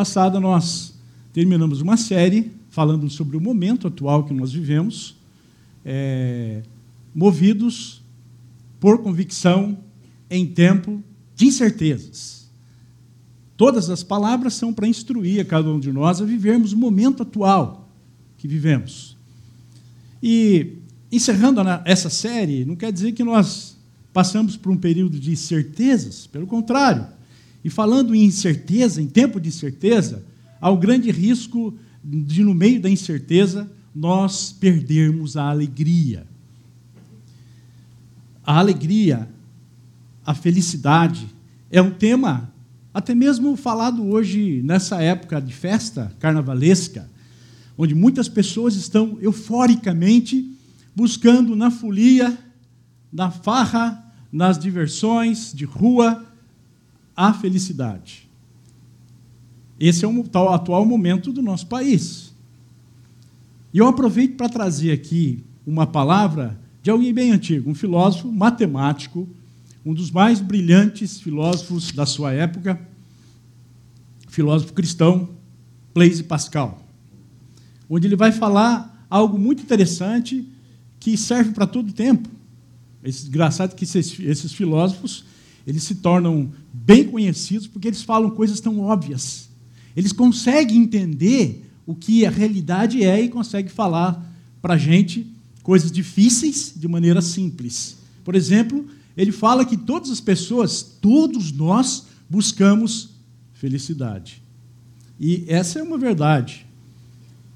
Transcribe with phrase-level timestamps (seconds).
[0.00, 0.94] Passada nós
[1.30, 5.14] terminamos uma série falando sobre o momento atual que nós vivemos,
[5.84, 6.62] é,
[7.14, 8.00] movidos
[8.80, 9.76] por convicção
[10.30, 11.04] em tempo
[11.36, 12.48] de incertezas.
[13.58, 17.22] Todas as palavras são para instruir a cada um de nós a vivermos o momento
[17.22, 17.86] atual
[18.38, 19.18] que vivemos.
[20.22, 20.78] E
[21.12, 23.76] encerrando essa série, não quer dizer que nós
[24.14, 27.19] passamos por um período de certezas, pelo contrário.
[27.64, 30.24] E falando em incerteza, em tempo de incerteza,
[30.60, 36.26] há o grande risco de, no meio da incerteza, nós perdermos a alegria.
[38.44, 39.28] A alegria,
[40.24, 41.28] a felicidade,
[41.70, 42.50] é um tema
[42.92, 47.08] até mesmo falado hoje nessa época de festa carnavalesca,
[47.78, 50.56] onde muitas pessoas estão euforicamente
[50.94, 52.36] buscando na folia,
[53.12, 56.26] na farra, nas diversões de rua,
[57.20, 58.26] a felicidade.
[59.78, 62.32] Esse é o atual momento do nosso país.
[63.74, 69.28] E eu aproveito para trazer aqui uma palavra de alguém bem antigo, um filósofo matemático,
[69.84, 72.80] um dos mais brilhantes filósofos da sua época,
[74.26, 75.28] filósofo cristão,
[75.92, 76.82] Blaise Pascal,
[77.88, 80.48] onde ele vai falar algo muito interessante
[80.98, 82.30] que serve para todo o tempo.
[83.04, 85.28] É engraçado que esses, esses filósofos
[85.66, 89.48] eles se tornam bem conhecidos porque eles falam coisas tão óbvias.
[89.96, 94.24] Eles conseguem entender o que a realidade é e conseguem falar
[94.62, 95.26] para a gente
[95.62, 97.96] coisas difíceis de maneira simples.
[98.24, 103.10] Por exemplo, ele fala que todas as pessoas, todos nós, buscamos
[103.54, 104.42] felicidade.
[105.18, 106.66] E essa é uma verdade.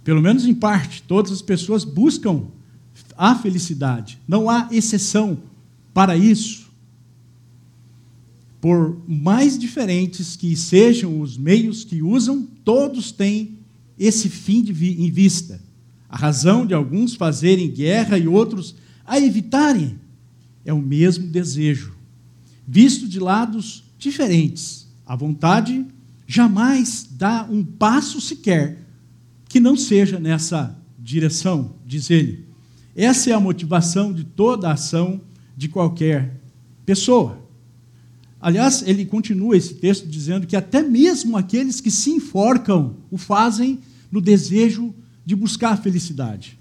[0.02, 2.42] Pelo menos em parte, todas as pessoas buscam
[3.16, 4.18] a felicidade.
[4.28, 5.38] Não há exceção
[5.94, 6.63] para isso.
[8.64, 13.58] Por mais diferentes que sejam os meios que usam, todos têm
[13.98, 15.60] esse fim vi em vista.
[16.08, 18.74] A razão de alguns fazerem guerra e outros
[19.04, 19.98] a evitarem
[20.64, 21.94] é o mesmo desejo,
[22.66, 24.88] visto de lados diferentes.
[25.04, 25.84] A vontade
[26.26, 28.78] jamais dá um passo sequer
[29.46, 32.46] que não seja nessa direção, diz ele.
[32.96, 35.20] Essa é a motivação de toda ação
[35.54, 36.40] de qualquer
[36.86, 37.43] pessoa.
[38.44, 43.78] Aliás, ele continua esse texto dizendo que até mesmo aqueles que se enforcam o fazem
[44.12, 44.94] no desejo
[45.24, 46.58] de buscar a felicidade.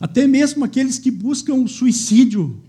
[0.00, 2.62] Até mesmo aqueles que buscam o suicídio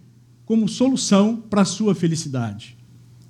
[0.45, 2.75] como solução para a sua felicidade.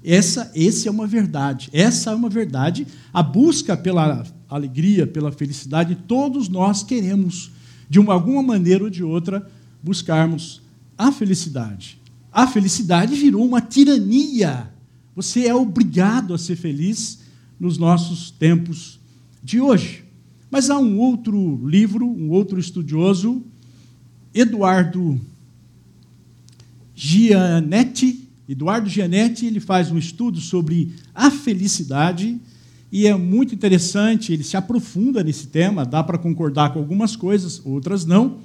[0.01, 1.69] Essa, essa é uma verdade.
[1.73, 2.87] Essa é uma verdade.
[3.11, 7.51] A busca pela alegria, pela felicidade, todos nós queremos
[7.89, 9.51] de uma, alguma maneira ou de outra,
[9.83, 10.61] buscarmos
[10.97, 11.99] a felicidade.
[12.31, 14.71] A felicidade virou uma tirania.
[15.15, 17.19] Você é obrigado a ser feliz
[17.59, 18.99] nos nossos tempos
[19.43, 20.03] de hoje.
[20.49, 23.43] Mas há um outro livro, um outro estudioso,
[24.33, 25.19] Eduardo
[26.95, 28.27] Gianetti.
[28.47, 32.39] Eduardo Gianetti, ele faz um estudo sobre a felicidade
[32.91, 37.59] e é muito interessante, ele se aprofunda nesse tema, dá para concordar com algumas coisas,
[37.65, 38.37] outras não,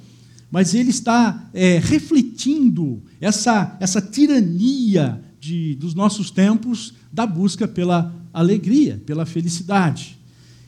[0.49, 8.13] mas ele está é, refletindo essa, essa tirania de, dos nossos tempos da busca pela
[8.33, 10.19] alegria, pela felicidade.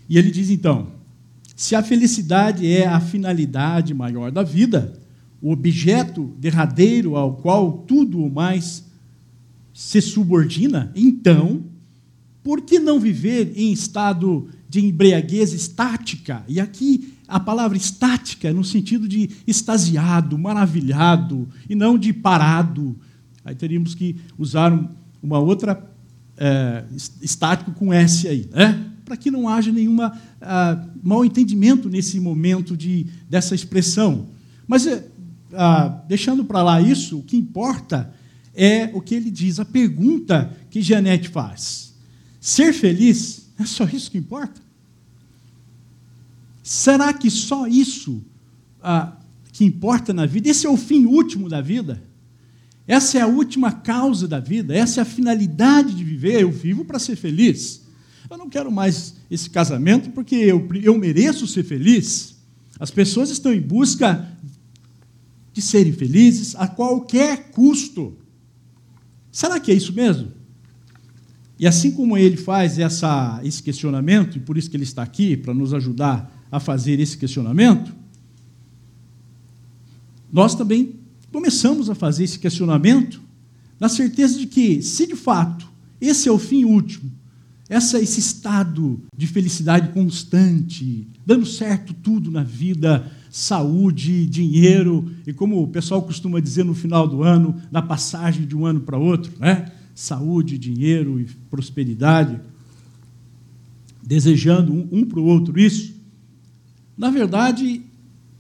[0.10, 0.88] E ele diz então:
[1.56, 5.00] se a felicidade é a finalidade maior da vida,
[5.42, 8.84] o objeto derradeiro ao qual tudo o mais
[9.74, 11.64] se subordina, então
[12.44, 16.44] por que não viver em estado de embriaguez estática?
[16.48, 22.96] E aqui a palavra estática é no sentido de extasiado, maravilhado, e não de parado.
[23.44, 24.72] Aí teríamos que usar
[25.22, 25.92] uma outra
[26.38, 26.84] é,
[27.22, 28.92] estático com S aí, né?
[29.12, 34.30] para que não haja nenhuma ah, mal entendimento nesse momento de, dessa expressão.
[34.66, 35.06] Mas é,
[35.52, 38.14] ah, deixando para lá isso, o que importa
[38.56, 41.94] é o que ele diz, a pergunta que Janete faz.
[42.40, 44.62] Ser feliz é só isso que importa?
[46.64, 48.24] Será que só isso
[48.82, 49.18] ah,
[49.52, 50.48] que importa na vida?
[50.48, 52.02] Esse é o fim último da vida?
[52.92, 54.76] Essa é a última causa da vida?
[54.76, 56.42] Essa é a finalidade de viver?
[56.42, 57.84] Eu vivo para ser feliz.
[58.30, 62.36] Eu não quero mais esse casamento porque eu, eu mereço ser feliz.
[62.78, 64.28] As pessoas estão em busca
[65.54, 68.18] de serem felizes a qualquer custo.
[69.32, 70.28] Será que é isso mesmo?
[71.58, 75.38] E assim como ele faz essa, esse questionamento, e por isso que ele está aqui,
[75.38, 77.96] para nos ajudar a fazer esse questionamento,
[80.30, 81.00] nós também
[81.32, 83.22] começamos a fazer esse questionamento
[83.80, 85.68] na certeza de que, se de fato
[86.00, 87.12] esse é o fim último,
[87.70, 95.64] essa, esse estado de felicidade constante, dando certo tudo na vida, saúde, dinheiro, e como
[95.64, 99.32] o pessoal costuma dizer no final do ano, na passagem de um ano para outro,
[99.40, 99.72] né?
[99.96, 102.40] saúde, dinheiro e prosperidade,
[104.04, 105.94] desejando um, um para o outro isso.
[106.98, 107.82] Na verdade,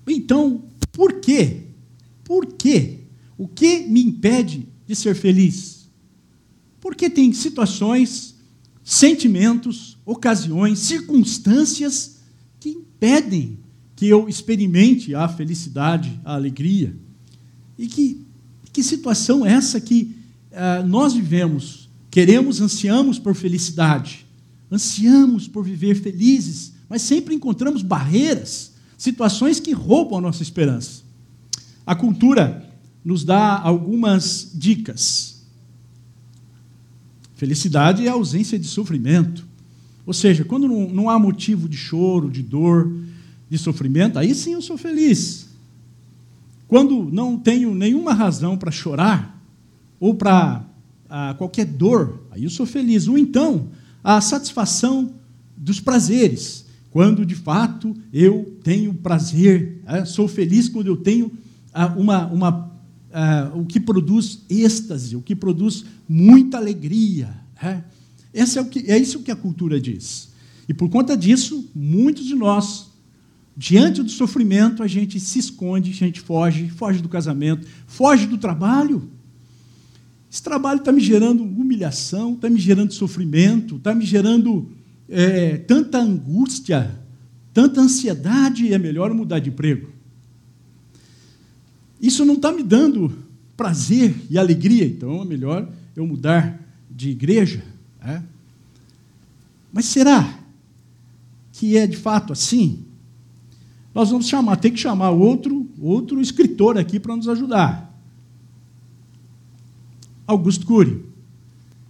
[0.06, 1.68] então, por quê?
[2.32, 3.00] Por quê?
[3.38, 5.90] O que me impede de ser feliz?
[6.80, 8.36] Porque tem situações
[8.82, 12.20] sentimentos, ocasiões, circunstâncias
[12.58, 13.60] que impedem
[13.98, 16.96] que eu experimente a felicidade, a alegria.
[17.78, 18.26] E que,
[18.72, 20.16] que situação é essa que
[20.54, 21.90] uh, nós vivemos?
[22.10, 24.26] Queremos, ansiamos por felicidade,
[24.72, 31.01] ansiamos por viver felizes, mas sempre encontramos barreiras, situações que roubam a nossa esperança.
[31.86, 32.70] A cultura
[33.04, 35.32] nos dá algumas dicas
[37.42, 39.48] Felicidade é a ausência de sofrimento.
[40.06, 42.96] Ou seja, quando não, há motivo de choro, de dor,
[43.50, 45.48] de sofrimento, aí sim eu sou feliz.
[46.68, 49.44] Quando não tenho nenhuma razão para chorar,
[50.00, 50.64] ou para
[51.10, 53.08] ah, qualquer dor, aí eu sou feliz.
[53.08, 53.70] Ou então,
[54.04, 55.12] a satisfação
[55.58, 61.32] dos prazeres, quando de fato eu tenho prazer, é, sou feliz quando eu tenho
[61.98, 62.72] uma, uma
[63.12, 67.30] uh, o que produz êxtase, o que produz muita alegria.
[67.62, 67.82] É?
[68.34, 70.32] Esse é, o que, é isso que a cultura diz.
[70.68, 72.90] E por conta disso, muitos de nós,
[73.56, 78.38] diante do sofrimento, a gente se esconde, a gente foge, foge do casamento, foge do
[78.38, 79.10] trabalho.
[80.32, 84.72] Esse trabalho está me gerando humilhação, está me gerando sofrimento, está me gerando
[85.10, 87.00] é, tanta angústia,
[87.54, 89.90] tanta ansiedade, é melhor mudar de emprego.
[92.02, 93.14] Isso não está me dando
[93.56, 96.60] prazer e alegria, então é melhor eu mudar
[96.90, 97.64] de igreja.
[98.04, 98.22] É?
[99.72, 100.40] Mas será
[101.52, 102.80] que é de fato assim?
[103.94, 107.92] Nós vamos chamar, tem que chamar outro, outro escritor aqui para nos ajudar.
[110.26, 111.04] Augusto Cury,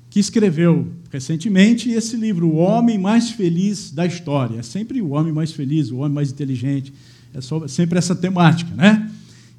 [0.10, 4.60] que escreveu recentemente esse livro, O Homem Mais Feliz da História.
[4.60, 6.92] É sempre o homem mais feliz, o homem mais inteligente,
[7.34, 9.10] é sempre essa temática, né?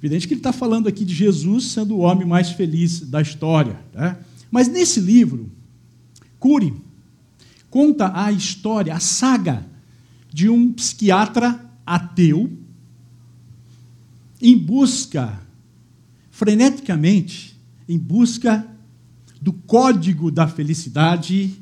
[0.02, 3.78] Evidente que ele está falando aqui de Jesus sendo o homem mais feliz da história.
[3.94, 4.18] Né?
[4.50, 5.48] Mas nesse livro,
[6.40, 6.74] Cury
[7.70, 9.64] conta a história, a saga
[10.28, 12.50] de um psiquiatra ateu
[14.40, 15.40] em busca,
[16.32, 17.56] freneticamente,
[17.88, 18.66] em busca
[19.40, 21.54] do código da felicidade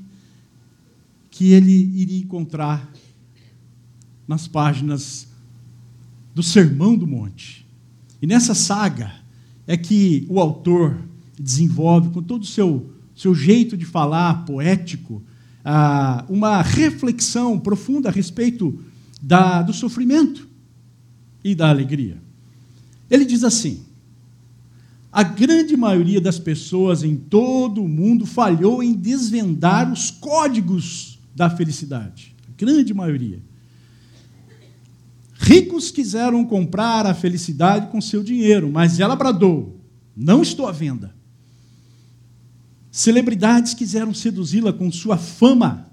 [1.30, 2.90] que ele iria encontrar
[4.26, 5.28] nas páginas
[6.34, 7.59] do Sermão do Monte.
[8.20, 9.12] E nessa saga
[9.66, 10.98] é que o autor
[11.38, 15.22] desenvolve, com todo o seu, seu jeito de falar poético,
[15.64, 18.78] ah, uma reflexão profunda a respeito
[19.22, 20.48] da, do sofrimento
[21.42, 22.18] e da alegria.
[23.10, 23.82] Ele diz assim:
[25.12, 31.50] a grande maioria das pessoas em todo o mundo falhou em desvendar os códigos da
[31.50, 32.34] felicidade.
[32.48, 33.40] A grande maioria.
[35.50, 39.80] Ricos quiseram comprar a felicidade com seu dinheiro, mas ela bradou:
[40.16, 41.12] Não estou à venda.
[42.88, 45.90] Celebridades quiseram seduzi-la com sua fama,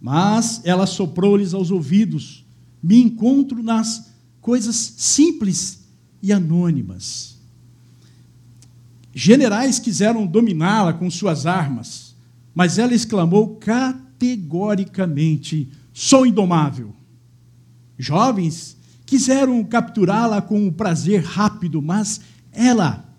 [0.00, 2.46] mas ela soprou-lhes aos ouvidos:
[2.80, 5.88] Me encontro nas coisas simples
[6.22, 7.36] e anônimas.
[9.12, 12.14] Generais quiseram dominá-la com suas armas,
[12.54, 16.94] mas ela exclamou categoricamente: Sou indomável.
[17.98, 22.20] Jovens quiseram capturá-la com um prazer rápido, mas
[22.52, 23.12] ela,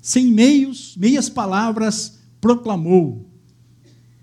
[0.00, 3.28] sem meios, meias palavras, proclamou: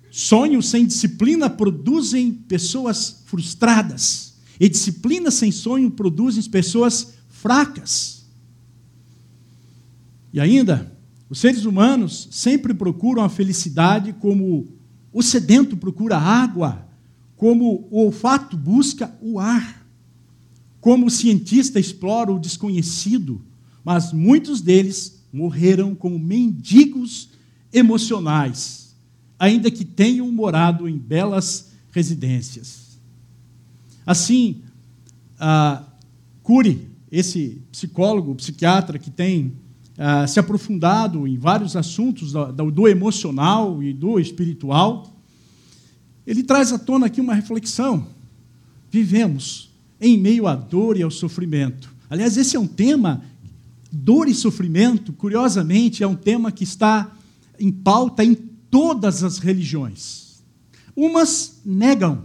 [0.09, 8.25] Sonhos sem disciplina produzem pessoas frustradas, e disciplina sem sonho produzem pessoas fracas.
[10.31, 10.91] E ainda,
[11.29, 14.67] os seres humanos sempre procuram a felicidade como
[15.11, 16.87] o sedento procura água,
[17.35, 19.78] como o olfato busca o ar.
[20.81, 23.41] Como o cientista explora o desconhecido,
[23.83, 27.29] mas muitos deles morreram como mendigos
[27.71, 28.95] emocionais,
[29.37, 32.97] ainda que tenham morado em belas residências.
[34.05, 34.61] Assim,
[36.41, 39.53] Cury, esse psicólogo, psiquiatra que tem
[40.27, 45.13] se aprofundado em vários assuntos do emocional e do espiritual,
[46.25, 48.07] ele traz à tona aqui uma reflexão.
[48.89, 49.68] Vivemos
[49.99, 51.93] em meio à dor e ao sofrimento.
[52.09, 53.23] Aliás, esse é um tema,
[53.91, 57.11] dor e sofrimento, curiosamente, é um tema que está
[57.59, 60.41] em pauta em todas as religiões.
[60.95, 62.23] Umas negam.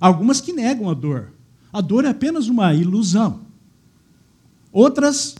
[0.00, 1.32] Algumas que negam a dor.
[1.72, 3.40] A dor é apenas uma ilusão.
[4.72, 5.34] Outras,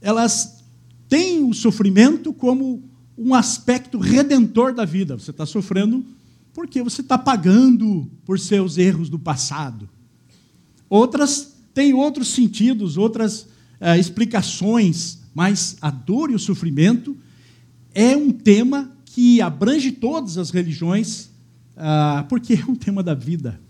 [0.00, 0.64] elas
[1.08, 2.82] têm o sofrimento como
[3.16, 5.18] um aspecto redentor da vida.
[5.18, 6.04] Você está sofrendo
[6.52, 9.88] porque você está pagando por seus erros do passado.
[10.88, 13.48] Outras têm outros sentidos, outras
[13.80, 17.16] é, explicações, mas a dor e o sofrimento
[17.92, 21.30] é um tema que abrange todas as religiões,
[21.76, 23.60] ah, porque é um tema da vida.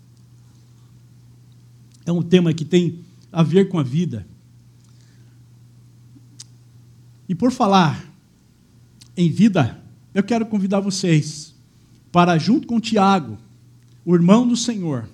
[2.05, 2.99] É um tema que tem
[3.31, 4.27] a ver com a vida.
[7.27, 8.05] E por falar
[9.17, 9.81] em vida,
[10.13, 11.53] eu quero convidar vocês
[12.11, 13.37] para, junto com Tiago,
[14.05, 15.09] o irmão do Senhor,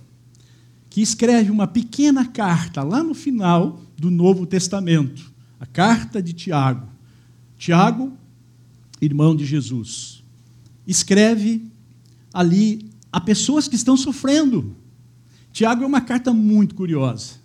[0.92, 6.86] que escreve uma pequena carta lá no final do Novo Testamento, a carta de Tiago.
[7.58, 8.12] Tiago,
[9.00, 10.22] irmão de Jesus,
[10.86, 11.64] escreve
[12.34, 14.76] ali a pessoas que estão sofrendo.
[15.54, 17.36] Tiago é uma carta muito curiosa.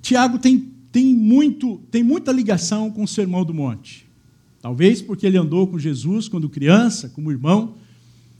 [0.00, 0.60] Tiago tem,
[0.92, 4.08] tem, muito, tem muita ligação com o Sermão do Monte.
[4.62, 7.74] Talvez porque ele andou com Jesus quando criança, como irmão,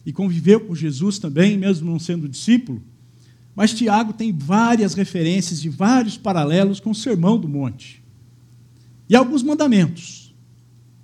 [0.07, 2.81] e conviveu com Jesus também, mesmo não sendo discípulo.
[3.59, 8.01] Mas Tiago tem várias referências e vários paralelos com o Sermão do Monte.
[9.09, 10.33] E alguns mandamentos.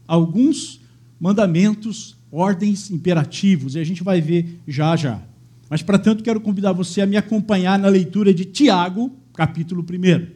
[0.07, 0.81] Alguns
[1.19, 5.21] mandamentos, ordens imperativos, e a gente vai ver já já.
[5.69, 10.29] Mas, para tanto, quero convidar você a me acompanhar na leitura de Tiago, capítulo 1.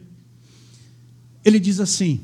[1.45, 2.19] Ele diz assim: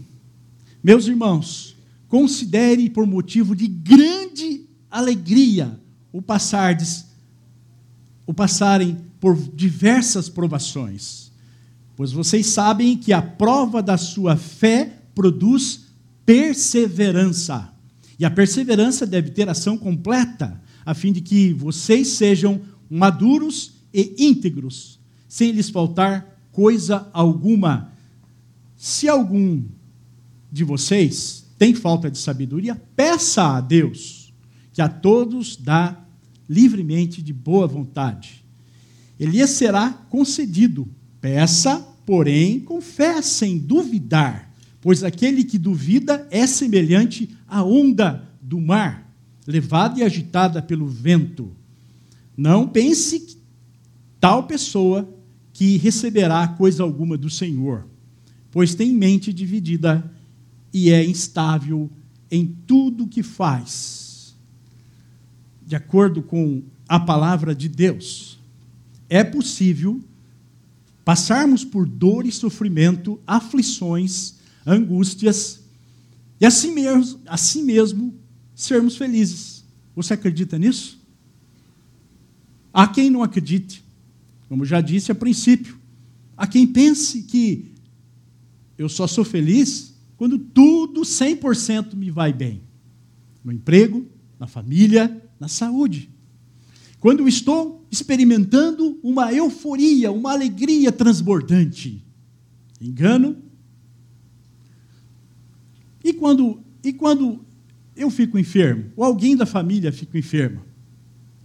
[0.83, 1.73] Meus irmãos,
[2.09, 5.79] considere por motivo de grande alegria
[6.11, 7.05] o passardes,
[8.27, 11.31] o passarem por diversas provações,
[11.95, 15.85] pois vocês sabem que a prova da sua fé produz
[16.23, 17.73] perseverança.
[18.19, 24.13] E a perseverança deve ter ação completa, a fim de que vocês sejam maduros e
[24.19, 27.91] íntegros, sem lhes faltar coisa alguma.
[28.77, 29.63] Se algum
[30.51, 34.31] de vocês tem falta de sabedoria, peça a Deus,
[34.71, 35.99] que a todos dá
[36.47, 38.44] livremente de boa vontade
[39.19, 40.87] ele será concedido.
[41.21, 48.59] Peça, porém, com fé, sem duvidar, pois aquele que duvida é semelhante à onda do
[48.59, 49.11] mar,
[49.47, 51.51] levada e agitada pelo vento.
[52.37, 53.37] Não pense
[54.19, 55.09] tal pessoa
[55.53, 57.87] que receberá coisa alguma do Senhor,
[58.51, 60.11] pois tem mente dividida
[60.73, 61.89] e é instável
[62.29, 64.35] em tudo que faz.
[65.65, 68.37] De acordo com a palavra de Deus,
[69.09, 70.01] é possível
[71.03, 74.35] passarmos por dor e sofrimento, aflições,
[74.65, 75.61] angústias,
[76.39, 78.13] e assim mesmo, assim mesmo
[78.55, 79.63] sermos felizes.
[79.95, 80.99] Você acredita nisso?
[82.73, 83.83] Há quem não acredite,
[84.49, 85.79] como já disse a princípio.
[86.35, 87.71] Há quem pense que
[88.77, 92.61] eu só sou feliz quando tudo 100% me vai bem.
[93.43, 94.05] No emprego,
[94.39, 96.09] na família, na saúde.
[96.99, 102.03] Quando estou experimentando uma euforia, uma alegria transbordante.
[102.79, 103.37] Engano.
[106.03, 107.43] E quando, e quando
[107.95, 110.61] eu fico enfermo, ou alguém da família fica enfermo?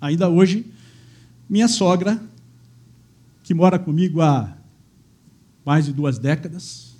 [0.00, 0.66] Ainda hoje,
[1.48, 2.20] minha sogra,
[3.44, 4.56] que mora comigo há
[5.64, 6.96] mais de duas décadas,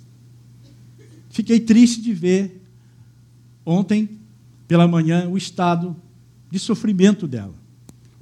[1.29, 2.61] fiquei triste de ver
[3.65, 4.17] ontem
[4.67, 5.95] pela manhã o estado
[6.49, 7.60] de sofrimento dela.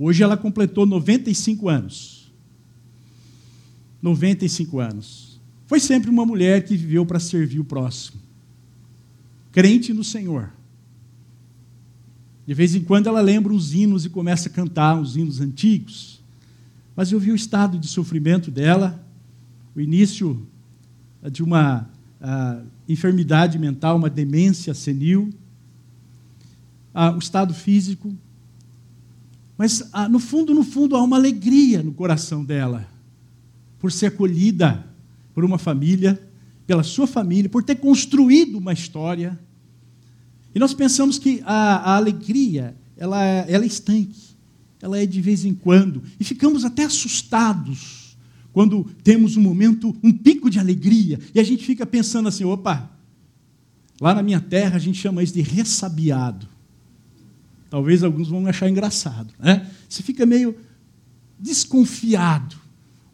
[0.01, 2.32] Hoje ela completou 95 anos.
[4.01, 5.41] 95 anos.
[5.68, 8.22] Foi sempre uma mulher que viveu para servir o próximo.
[9.51, 10.53] Crente no Senhor.
[12.48, 16.24] De vez em quando ela lembra os hinos e começa a cantar os hinos antigos.
[16.96, 19.06] Mas eu vi o estado de sofrimento dela,
[19.75, 20.48] o início
[21.29, 21.89] de uma
[22.22, 25.29] uh, enfermidade mental, uma demência senil,
[26.96, 28.15] uh, o estado físico,
[29.60, 32.88] mas ah, no fundo, no fundo, há uma alegria no coração dela
[33.78, 34.88] por ser acolhida
[35.34, 36.18] por uma família,
[36.66, 39.38] pela sua família, por ter construído uma história.
[40.56, 44.30] E nós pensamos que a, a alegria ela, ela é estanque,
[44.82, 48.18] ela é de vez em quando, e ficamos até assustados
[48.54, 52.89] quando temos um momento, um pico de alegria, e a gente fica pensando assim: opa,
[54.00, 56.48] lá na minha terra a gente chama isso de ressabiado.
[57.70, 59.34] Talvez alguns vão achar engraçado.
[59.38, 59.70] Né?
[59.88, 60.56] Você fica meio
[61.40, 62.56] desconfiado.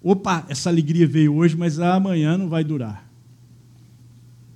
[0.01, 3.09] Opa, essa alegria veio hoje, mas amanhã não vai durar.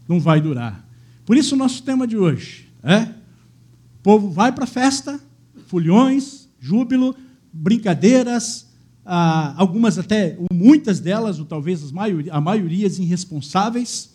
[0.08, 0.88] Não vai durar.
[1.25, 5.20] Por isso, o nosso tema de hoje é: o povo vai para a festa,
[5.68, 7.15] fulhões, júbilo,
[7.51, 8.68] brincadeiras,
[9.06, 14.12] ah, algumas até, muitas delas, ou talvez as maioria, a maioria, irresponsáveis.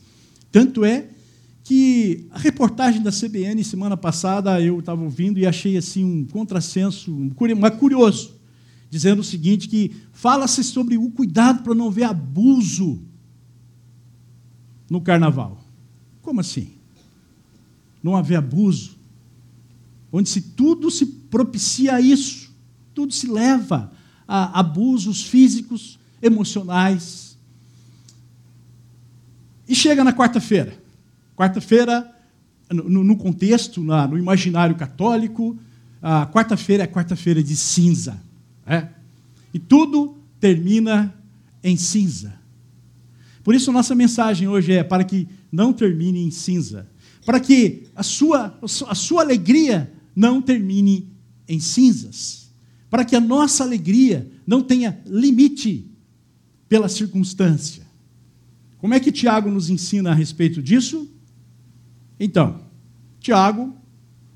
[0.51, 1.09] Tanto é
[1.65, 7.11] que a reportagem da CBN semana passada eu estava ouvindo e achei assim um contrassenso,
[7.11, 8.39] um curioso,
[8.91, 13.01] dizendo o seguinte que fala-se sobre o cuidado para não ver abuso
[14.91, 15.65] no carnaval.
[16.21, 16.75] Como assim?
[18.03, 18.99] Não haver abuso?
[20.13, 22.55] Onde se tudo se propicia a isso,
[22.93, 23.91] tudo se leva
[24.29, 27.39] a abusos físicos, emocionais.
[29.67, 30.84] E chega na quarta-feira.
[31.37, 32.11] Quarta-feira,
[32.71, 35.59] no, contexto, no imaginário católico,
[36.01, 38.23] a quarta-feira é quarta-feira de cinza.
[38.67, 38.89] É?
[39.53, 41.15] E tudo termina
[41.63, 42.35] em cinza.
[43.43, 46.89] Por isso, nossa mensagem hoje é para que não termine em cinza.
[47.25, 51.09] Para que a sua, a sua alegria não termine
[51.49, 52.51] em cinzas.
[52.89, 55.91] Para que a nossa alegria não tenha limite
[56.69, 57.85] pela circunstância.
[58.79, 61.11] Como é que Tiago nos ensina a respeito disso?
[62.19, 62.61] Então,
[63.21, 63.75] Tiago,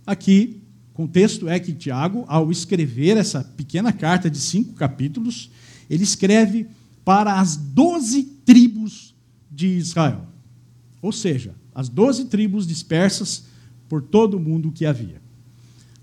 [0.07, 5.51] aqui, contexto é que Tiago, ao escrever essa pequena carta de cinco capítulos,
[5.89, 6.67] ele escreve
[7.05, 9.15] para as doze tribos
[9.51, 10.27] de Israel.
[11.01, 13.45] Ou seja, as doze tribos dispersas
[13.89, 15.23] por todo o mundo que havia.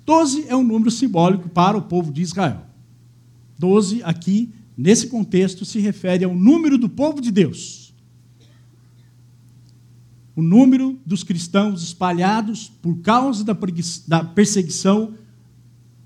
[0.05, 2.65] Doze é um número simbólico para o povo de Israel.
[3.57, 7.84] Doze, aqui, nesse contexto, se refere ao número do povo de Deus.
[10.35, 15.15] O número dos cristãos espalhados por causa da perseguição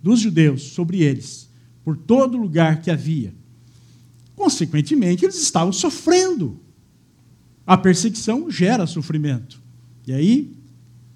[0.02, 1.50] dos judeus sobre eles,
[1.84, 3.34] por todo lugar que havia.
[4.36, 6.60] Consequentemente, eles estavam sofrendo.
[7.66, 9.62] A perseguição gera sofrimento.
[10.08, 10.58] E aí,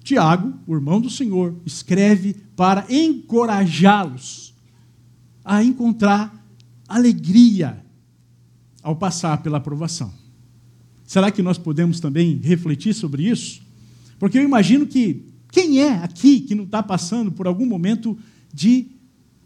[0.02, 4.54] Tiago, o irmão do Senhor, escreve para encorajá-los
[5.44, 6.44] a encontrar
[6.88, 7.84] alegria
[8.82, 10.12] ao passar pela aprovação.
[11.06, 13.62] Será que nós podemos também refletir sobre isso?
[14.18, 18.18] Porque eu imagino que quem é aqui que não está passando por algum momento
[18.52, 18.86] de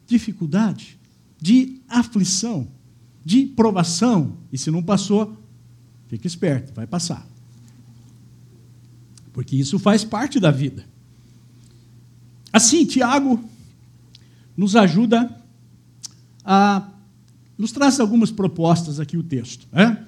[0.06, 0.98] dificuldade,
[1.40, 2.68] de aflição?
[3.28, 4.38] de provação.
[4.50, 5.36] E se não passou,
[6.06, 7.26] fica esperto, vai passar.
[9.34, 10.86] Porque isso faz parte da vida.
[12.50, 13.38] Assim, Tiago
[14.56, 15.30] nos ajuda
[16.42, 16.88] a.
[17.58, 19.68] nos traz algumas propostas aqui o texto.
[19.70, 20.06] Né?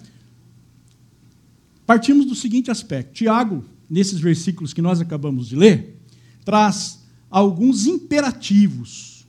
[1.91, 6.01] Partimos do seguinte aspecto: Tiago, nesses versículos que nós acabamos de ler,
[6.45, 9.27] traz alguns imperativos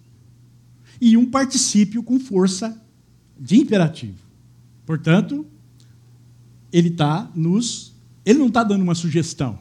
[1.02, 2.80] e um particípio com força
[3.36, 4.20] de imperativo.
[4.86, 5.44] Portanto,
[6.72, 7.96] ele está nos.
[8.24, 9.58] Ele não está dando uma sugestão.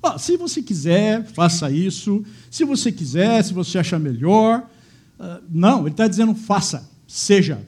[0.00, 2.24] Oh, se você quiser, faça isso.
[2.48, 4.70] Se você quiser, se você achar melhor.
[5.18, 7.60] Uh, não, ele está dizendo faça, seja.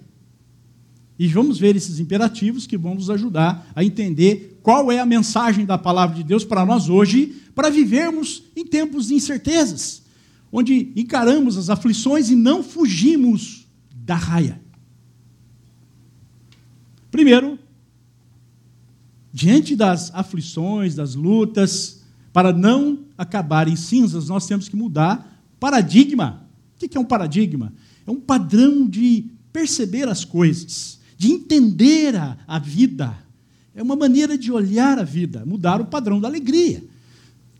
[1.20, 5.66] E vamos ver esses imperativos que vão nos ajudar a entender qual é a mensagem
[5.66, 10.02] da palavra de Deus para nós hoje, para vivermos em tempos de incertezas,
[10.50, 14.62] onde encaramos as aflições e não fugimos da raia.
[17.10, 17.58] Primeiro,
[19.30, 22.00] diante das aflições, das lutas,
[22.32, 26.48] para não acabar em cinzas, nós temos que mudar paradigma.
[26.76, 27.74] O que é um paradigma?
[28.06, 33.14] É um padrão de perceber as coisas, de entender a, a vida.
[33.74, 36.82] É uma maneira de olhar a vida, mudar o padrão da alegria.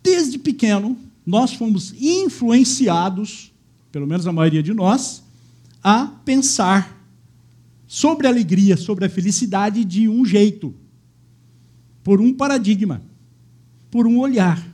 [0.01, 3.51] Desde pequeno, nós fomos influenciados,
[3.91, 5.21] pelo menos a maioria de nós,
[5.83, 7.05] a pensar
[7.85, 10.73] sobre a alegria, sobre a felicidade de um jeito,
[12.03, 12.99] por um paradigma,
[13.91, 14.67] por um olhar.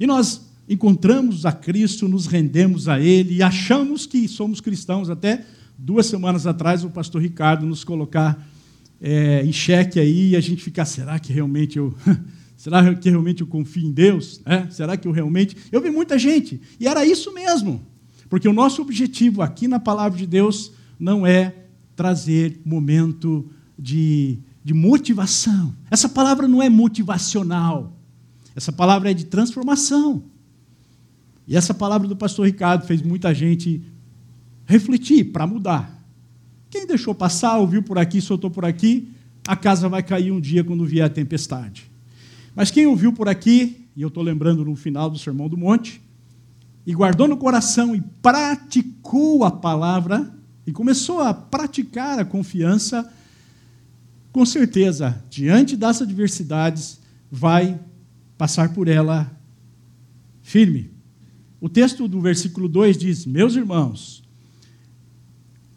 [0.00, 5.10] E nós encontramos a Cristo, nos rendemos a Ele e achamos que somos cristãos.
[5.10, 5.44] Até
[5.76, 8.46] duas semanas atrás, o pastor Ricardo nos colocar
[9.00, 11.94] é, em xeque aí e a gente ficar: será que realmente eu.
[12.56, 14.40] Será que realmente eu confio em Deus?
[14.46, 14.70] É?
[14.70, 15.54] Será que eu realmente.
[15.70, 17.84] Eu vi muita gente, e era isso mesmo.
[18.30, 21.54] Porque o nosso objetivo aqui na palavra de Deus não é
[21.94, 25.74] trazer momento de, de motivação.
[25.90, 27.94] Essa palavra não é motivacional,
[28.56, 30.22] essa palavra é de transformação.
[31.46, 33.82] E essa palavra do pastor Ricardo fez muita gente
[34.66, 36.02] refletir para mudar.
[36.70, 39.08] Quem deixou passar, ouviu por aqui, soltou por aqui,
[39.46, 41.90] a casa vai cair um dia quando vier a tempestade.
[42.54, 46.00] Mas quem ouviu por aqui, e eu estou lembrando no final do Sermão do Monte,
[46.86, 50.32] e guardou no coração e praticou a palavra,
[50.66, 53.08] e começou a praticar a confiança,
[54.32, 56.98] com certeza, diante das adversidades,
[57.30, 57.78] vai
[58.36, 59.30] passar por ela
[60.42, 60.90] firme.
[61.60, 64.23] O texto do versículo 2 diz: Meus irmãos,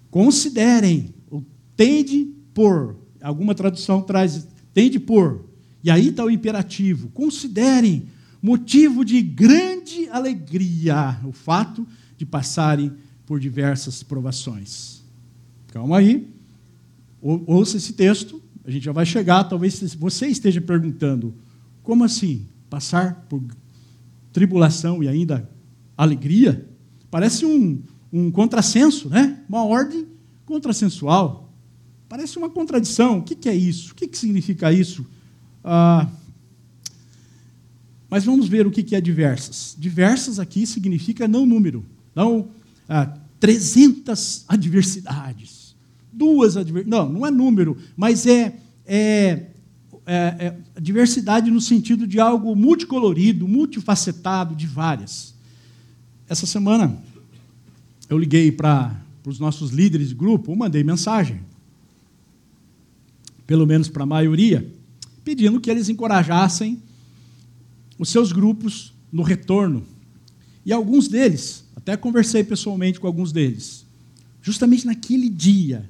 [0.09, 1.43] Considerem, ou
[1.75, 5.45] tende por, alguma tradução traz, tende por,
[5.83, 8.07] e aí está o imperativo, considerem
[8.41, 12.91] motivo de grande alegria o fato de passarem
[13.25, 15.03] por diversas provações.
[15.67, 16.27] Calma aí,
[17.21, 21.33] ouça esse texto, a gente já vai chegar, talvez você esteja perguntando,
[21.83, 22.47] como assim?
[22.69, 23.41] Passar por
[24.33, 25.49] tribulação e ainda
[25.95, 26.67] alegria?
[27.09, 29.39] Parece um, um contrassenso, né?
[29.47, 30.07] Uma ordem
[30.45, 31.51] contrassensual.
[32.07, 33.19] Parece uma contradição.
[33.19, 33.91] O que, é isso?
[33.91, 35.05] O que, significa isso?
[35.63, 36.07] Ah,
[38.09, 39.75] mas vamos ver o que, é diversas.
[39.77, 42.47] Diversas aqui significa não número, não
[42.87, 45.75] ah, 300 adversidades,
[46.11, 46.89] duas adversidades.
[46.89, 49.47] Não, não é número, mas é, é,
[50.05, 55.35] é, é diversidade no sentido de algo multicolorido, multifacetado, de várias.
[56.29, 56.97] Essa semana
[58.09, 61.41] eu liguei para os nossos líderes de grupo, mandei mensagem,
[63.45, 64.71] pelo menos para a maioria,
[65.23, 66.81] pedindo que eles encorajassem
[67.99, 69.83] os seus grupos no retorno.
[70.65, 73.85] E alguns deles, até conversei pessoalmente com alguns deles,
[74.41, 75.89] justamente naquele dia,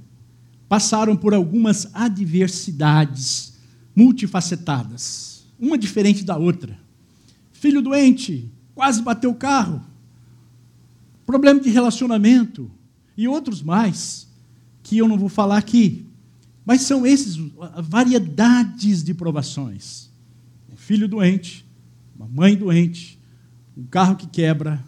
[0.68, 3.54] passaram por algumas adversidades
[3.96, 6.78] multifacetadas, uma diferente da outra.
[7.52, 9.84] Filho doente, quase bateu o carro,
[11.28, 12.72] problema de relacionamento
[13.18, 14.30] e outros mais,
[14.82, 16.08] que eu não vou falar aqui.
[16.66, 17.36] Mas são esses
[17.84, 20.10] variedades de provações.
[20.72, 21.66] Um filho doente,
[22.16, 23.20] uma mãe doente,
[23.76, 24.82] um carro que quebra,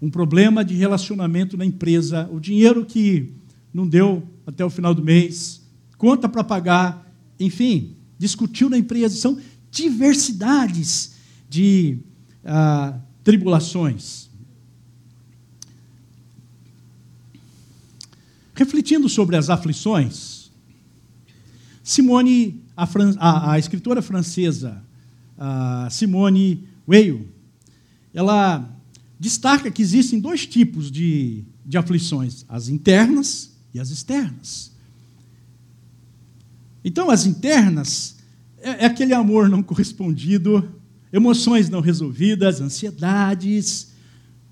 [0.00, 3.34] um problema de relacionamento na empresa, o dinheiro que
[3.72, 5.62] não deu até o final do mês,
[5.98, 9.14] conta para pagar, enfim, discutiu na empresa.
[9.14, 9.38] São
[9.70, 11.16] diversidades
[11.50, 11.98] de
[12.42, 14.25] ah, tribulações.
[18.56, 20.50] Refletindo sobre as aflições,
[21.84, 22.88] Simone, a,
[23.18, 24.82] a, a escritora francesa
[25.38, 27.26] a Simone Weil,
[28.14, 28.66] ela
[29.20, 34.72] destaca que existem dois tipos de, de aflições: as internas e as externas.
[36.82, 38.16] Então, as internas
[38.58, 40.66] é, é aquele amor não correspondido,
[41.12, 43.92] emoções não resolvidas, ansiedades,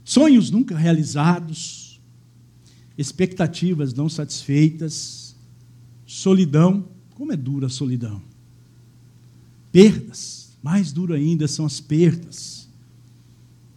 [0.04, 1.83] sonhos nunca realizados
[2.96, 5.34] expectativas não satisfeitas,
[6.06, 6.88] solidão.
[7.14, 8.22] Como é dura a solidão?
[9.70, 10.52] Perdas.
[10.62, 12.68] Mais duro ainda são as perdas.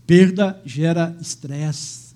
[0.05, 2.15] Perda gera estresse.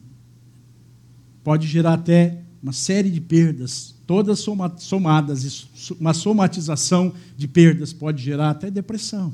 [1.44, 4.46] Pode gerar até uma série de perdas, todas
[4.78, 5.68] somadas,
[6.00, 9.34] uma somatização de perdas pode gerar até depressão.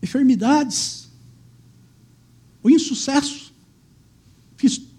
[0.00, 1.10] Enfermidades,
[2.62, 3.41] o insucesso.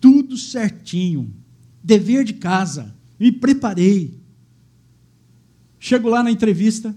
[0.03, 1.33] Tudo certinho.
[1.81, 2.93] Dever de casa.
[3.17, 4.19] Me preparei.
[5.79, 6.93] Chego lá na entrevista,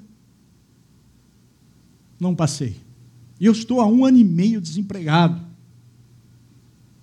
[2.18, 2.74] não passei.
[3.40, 5.40] Eu estou há um ano e meio desempregado.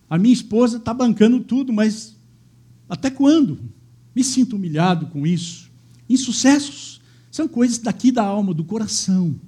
[0.09, 2.17] A minha esposa está bancando tudo, mas
[2.89, 3.57] até quando?
[4.13, 5.71] Me sinto humilhado com isso.
[6.09, 6.99] Insucessos
[7.31, 9.39] são coisas daqui da alma, do coração.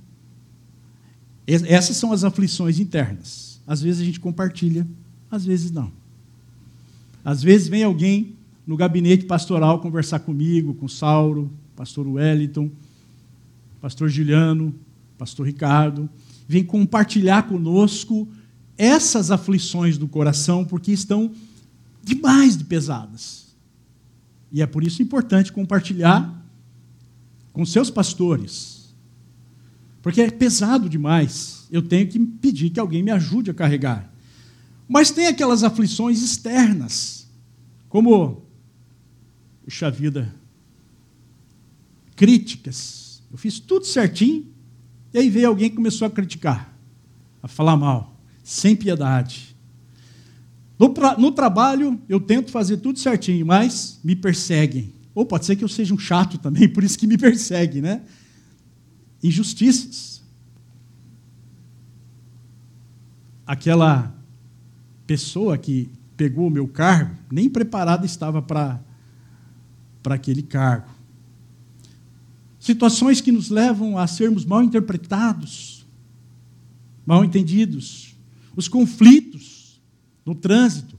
[1.45, 3.61] Essas são as aflições internas.
[3.67, 4.87] Às vezes a gente compartilha,
[5.29, 6.04] às vezes não.
[7.25, 8.35] Às vezes vem alguém
[8.67, 12.69] no gabinete pastoral conversar comigo, com Sauro, pastor Wellington,
[13.81, 14.73] pastor Juliano,
[15.17, 16.07] pastor Ricardo,
[16.47, 18.27] vem compartilhar conosco
[18.77, 21.31] essas aflições do coração, porque estão
[22.03, 23.55] demais de pesadas.
[24.51, 26.45] E é por isso importante compartilhar
[27.51, 28.93] com seus pastores.
[30.03, 31.67] Porque é pesado demais.
[31.71, 34.13] Eu tenho que pedir que alguém me ajude a carregar.
[34.87, 37.27] Mas tem aquelas aflições externas,
[37.89, 38.45] como,
[39.63, 40.33] puxa vida,
[42.15, 43.23] críticas.
[43.31, 44.47] Eu fiz tudo certinho,
[45.13, 46.77] e aí veio alguém que começou a criticar,
[47.41, 49.55] a falar mal, sem piedade.
[50.77, 54.93] No, no trabalho, eu tento fazer tudo certinho, mas me perseguem.
[55.13, 58.03] Ou pode ser que eu seja um chato também, por isso que me perseguem, né?
[59.23, 60.21] Injustiças.
[63.47, 64.14] Aquela
[65.05, 68.79] pessoa que pegou o meu cargo nem preparada estava para
[70.05, 70.89] aquele cargo.
[72.59, 75.85] Situações que nos levam a sermos mal interpretados,
[77.05, 78.15] mal entendidos,
[78.55, 79.79] os conflitos
[80.25, 80.97] no trânsito.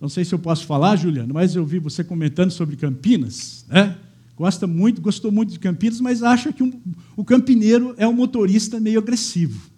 [0.00, 3.98] Não sei se eu posso falar, Juliano, mas eu vi você comentando sobre Campinas, né?
[4.34, 6.72] Gosta muito, gostou muito de Campinas, mas acha que um,
[7.14, 9.70] o campineiro é um motorista meio agressivo.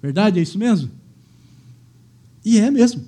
[0.00, 0.38] Verdade?
[0.38, 0.90] É isso mesmo?
[2.44, 3.04] E é mesmo.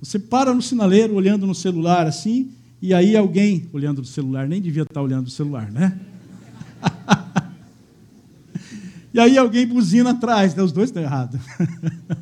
[0.00, 4.60] Você para no sinaleiro olhando no celular assim, e aí alguém, olhando o celular, nem
[4.60, 5.98] devia estar olhando o celular, né?
[9.14, 10.62] e aí alguém buzina atrás, né?
[10.62, 11.40] os dois estão errados.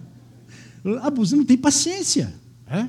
[1.02, 2.32] A buzina não tem paciência.
[2.66, 2.86] É?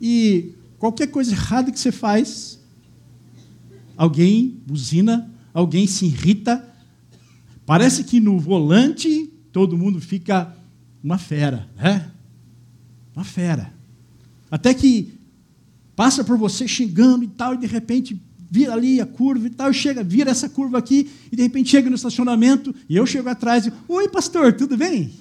[0.00, 2.58] E qualquer coisa errada que você faz,
[3.96, 6.68] alguém buzina, alguém se irrita.
[7.64, 10.54] Parece que no volante todo mundo fica
[11.02, 12.10] uma fera, né?
[13.14, 13.72] Uma fera.
[14.50, 15.14] Até que
[15.94, 19.72] passa por você xingando e tal, e de repente vira ali a curva e tal,
[19.72, 23.66] chega, vira essa curva aqui, e de repente chega no estacionamento, e eu chego atrás
[23.66, 25.12] e, oi pastor, tudo bem?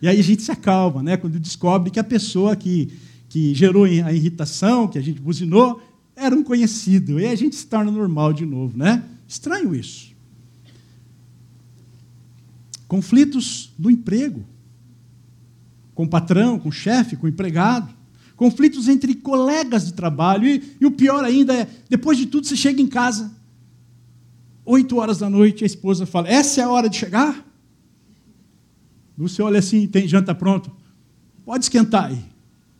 [0.00, 1.16] E aí a gente se acalma, né?
[1.16, 2.92] Quando descobre que a pessoa que,
[3.28, 5.82] que gerou a irritação, que a gente buzinou,
[6.14, 7.18] era um conhecido.
[7.18, 9.02] E a gente se torna normal de novo, né?
[9.26, 10.12] Estranho isso.
[12.86, 14.44] Conflitos no emprego.
[15.98, 17.92] Com o patrão, com o chefe, com o empregado.
[18.36, 20.46] Conflitos entre colegas de trabalho.
[20.46, 23.32] E, e o pior ainda é, depois de tudo, você chega em casa,
[24.64, 27.44] oito horas da noite, a esposa fala: Essa é a hora de chegar?
[29.16, 30.70] Você olha assim, tem janta pronto.
[31.44, 32.24] Pode esquentar aí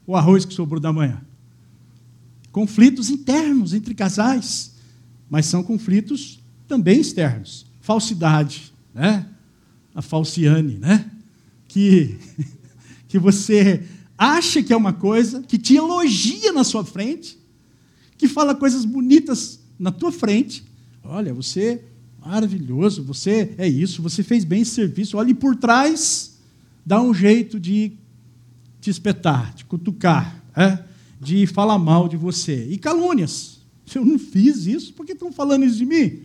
[0.07, 1.21] o arroz que sobrou da manhã.
[2.53, 4.77] Conflitos internos entre casais,
[5.29, 7.67] mas são conflitos também externos.
[7.81, 9.27] Falsidade, né?
[9.93, 11.11] A falciane, né?
[11.67, 12.17] Que,
[13.09, 13.83] que você
[14.17, 17.39] acha que é uma coisa, que te elogia na sua frente,
[18.17, 20.65] que fala coisas bonitas na tua frente.
[21.03, 21.83] Olha, você
[22.25, 25.17] maravilhoso, você é isso, você fez bem esse serviço.
[25.17, 26.39] Olhe por trás,
[26.85, 27.93] dá um jeito de
[28.81, 30.85] te espetar, de cutucar, é?
[31.21, 32.67] de falar mal de você.
[32.71, 33.59] E calúnias.
[33.95, 36.21] Eu não fiz isso, por que estão falando isso de mim?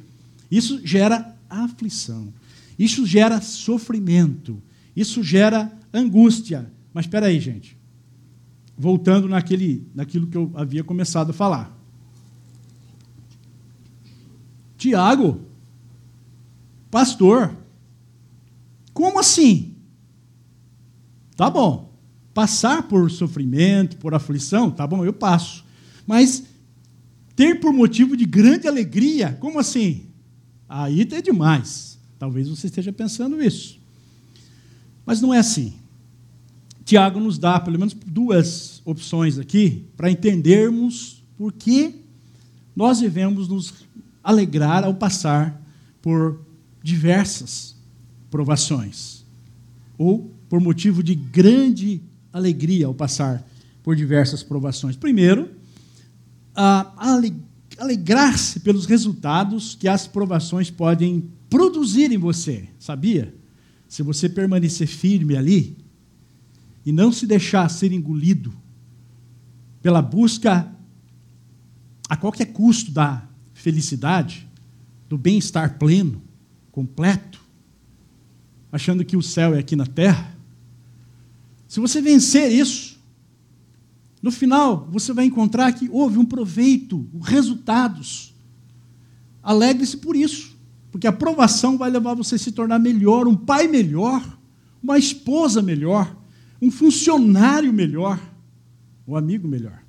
[0.51, 2.33] Isso gera aflição.
[2.77, 4.61] Isso gera sofrimento.
[4.95, 6.71] Isso gera angústia.
[6.93, 7.77] Mas espera aí, gente.
[8.77, 11.75] Voltando naquele, naquilo que eu havia começado a falar.
[14.77, 15.41] Tiago,
[16.91, 17.55] pastor,
[18.93, 19.75] como assim?
[21.35, 21.91] Tá bom.
[22.33, 25.63] Passar por sofrimento, por aflição, tá bom, eu passo.
[26.05, 26.43] Mas
[27.35, 30.07] ter por motivo de grande alegria, como assim?
[30.67, 31.99] Aí é demais.
[32.17, 33.79] Talvez você esteja pensando isso.
[35.05, 35.73] Mas não é assim.
[36.85, 41.95] Tiago nos dá pelo menos duas opções aqui para entendermos por que
[42.75, 43.73] nós devemos nos
[44.23, 45.61] alegrar ao passar
[46.01, 46.41] por
[46.81, 47.75] diversas
[48.29, 49.23] provações,
[49.97, 53.47] ou por motivo de grande alegria ao passar
[53.81, 54.95] por diversas provações.
[54.95, 55.49] Primeiro,
[57.77, 63.33] alegrar-se pelos resultados que as provações podem produzir em você, sabia?
[63.87, 65.77] Se você permanecer firme ali
[66.85, 68.53] e não se deixar ser engolido
[69.81, 70.71] pela busca
[72.09, 74.47] a qualquer custo da felicidade,
[75.07, 76.21] do bem-estar pleno,
[76.71, 77.41] completo,
[78.71, 80.35] achando que o céu é aqui na terra.
[81.67, 82.99] Se você vencer isso,
[84.21, 88.33] no final você vai encontrar que houve um proveito, resultados.
[89.41, 90.55] Alegre-se por isso,
[90.91, 94.37] porque a aprovação vai levar você a se tornar melhor, um pai melhor,
[94.81, 96.15] uma esposa melhor,
[96.63, 98.17] um funcionário melhor,
[99.05, 99.83] um amigo melhor.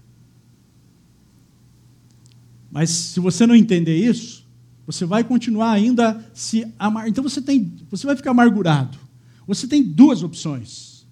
[2.69, 4.45] Mas se você não entender isso,
[4.85, 7.09] você vai continuar ainda se amar.
[7.09, 8.99] Então você tem, você vai ficar amargurado.
[9.47, 11.07] Você tem duas opções.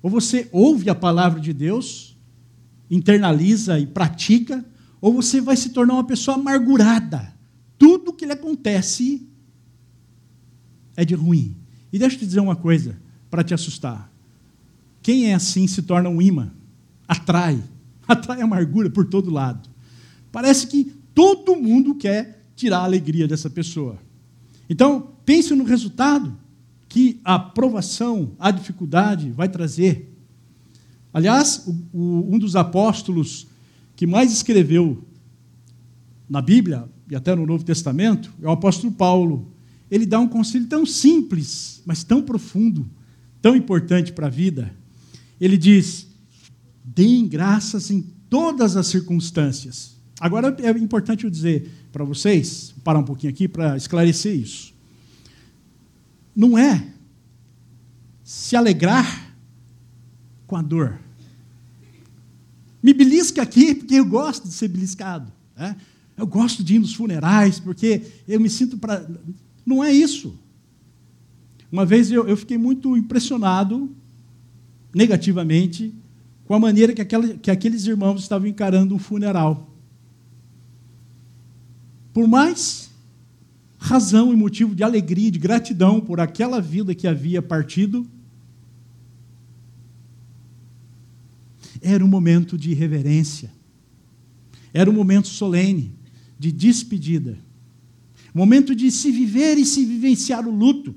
[0.00, 2.16] Ou você ouve a palavra de Deus,
[2.88, 4.64] internaliza e pratica,
[5.00, 7.34] ou você vai se tornar uma pessoa amargurada.
[7.76, 9.28] Tudo que lhe acontece
[10.94, 11.56] é de ruim.
[11.92, 12.96] E deixa eu te dizer uma coisa
[13.28, 14.09] para te assustar.
[15.02, 16.50] Quem é assim se torna um imã,
[17.06, 17.62] atrai,
[18.06, 19.68] atrai amargura por todo lado.
[20.30, 20.84] Parece que
[21.14, 23.98] todo mundo quer tirar a alegria dessa pessoa.
[24.68, 26.36] Então, pense no resultado
[26.88, 30.14] que a provação, a dificuldade vai trazer.
[31.12, 33.46] Aliás, o, o, um dos apóstolos
[33.96, 35.04] que mais escreveu
[36.28, 39.52] na Bíblia e até no Novo Testamento é o apóstolo Paulo.
[39.90, 42.88] Ele dá um conselho tão simples, mas tão profundo,
[43.42, 44.72] tão importante para a vida.
[45.40, 46.06] Ele diz:
[46.84, 49.96] deem graças em todas as circunstâncias.
[50.20, 54.72] Agora é importante eu dizer para vocês, parar um pouquinho aqui para esclarecer isso.
[56.36, 56.86] Não é
[58.22, 59.34] se alegrar
[60.46, 61.00] com a dor.
[62.82, 65.32] Me belisca aqui porque eu gosto de ser beliscado.
[65.56, 65.76] Né?
[66.16, 69.04] Eu gosto de ir nos funerais porque eu me sinto para.
[69.64, 70.38] Não é isso.
[71.72, 73.90] Uma vez eu, eu fiquei muito impressionado,
[74.94, 75.94] negativamente,
[76.44, 79.68] com a maneira que, aquela, que aqueles irmãos estavam encarando um funeral.
[82.12, 82.90] por mais
[83.78, 88.06] razão e motivo de alegria, de gratidão por aquela vida que havia partido,
[91.80, 93.50] era um momento de reverência,
[94.74, 95.94] era um momento solene,
[96.38, 97.38] de despedida,
[98.34, 100.94] momento de se viver e se vivenciar o luto,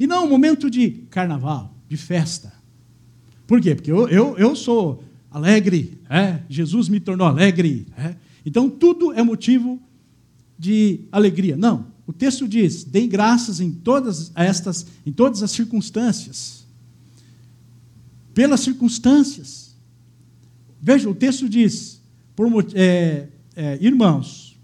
[0.00, 2.57] e não um momento de carnaval, de festa.
[3.48, 3.74] Por quê?
[3.74, 6.40] Porque eu, eu, eu sou alegre, é?
[6.50, 7.86] Jesus me tornou alegre.
[7.96, 8.14] É?
[8.44, 9.80] Então tudo é motivo
[10.58, 11.56] de alegria.
[11.56, 16.66] Não, o texto diz: deem graças em todas estas, em todas as circunstâncias.
[18.34, 19.74] Pelas circunstâncias.
[20.80, 22.02] Veja, o texto diz:
[22.36, 24.60] por, é, é, irmãos,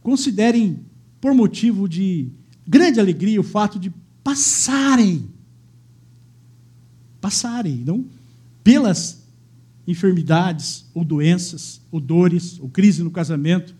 [0.00, 0.80] considerem
[1.20, 2.30] por motivo de
[2.66, 5.28] grande alegria o fato de passarem,
[7.24, 8.04] passarem, não
[8.62, 9.22] pelas
[9.86, 13.74] enfermidades, ou doenças, ou dores, ou crise no casamento.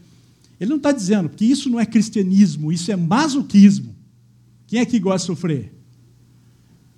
[0.59, 3.94] Ele não está dizendo, que isso não é cristianismo, isso é masoquismo.
[4.66, 5.74] Quem é que gosta de sofrer?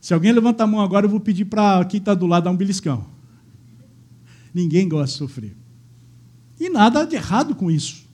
[0.00, 2.52] Se alguém levanta a mão agora, eu vou pedir para quem está do lado dar
[2.52, 3.04] um beliscão.
[4.54, 5.56] Ninguém gosta de sofrer.
[6.60, 8.06] E nada de errado com isso.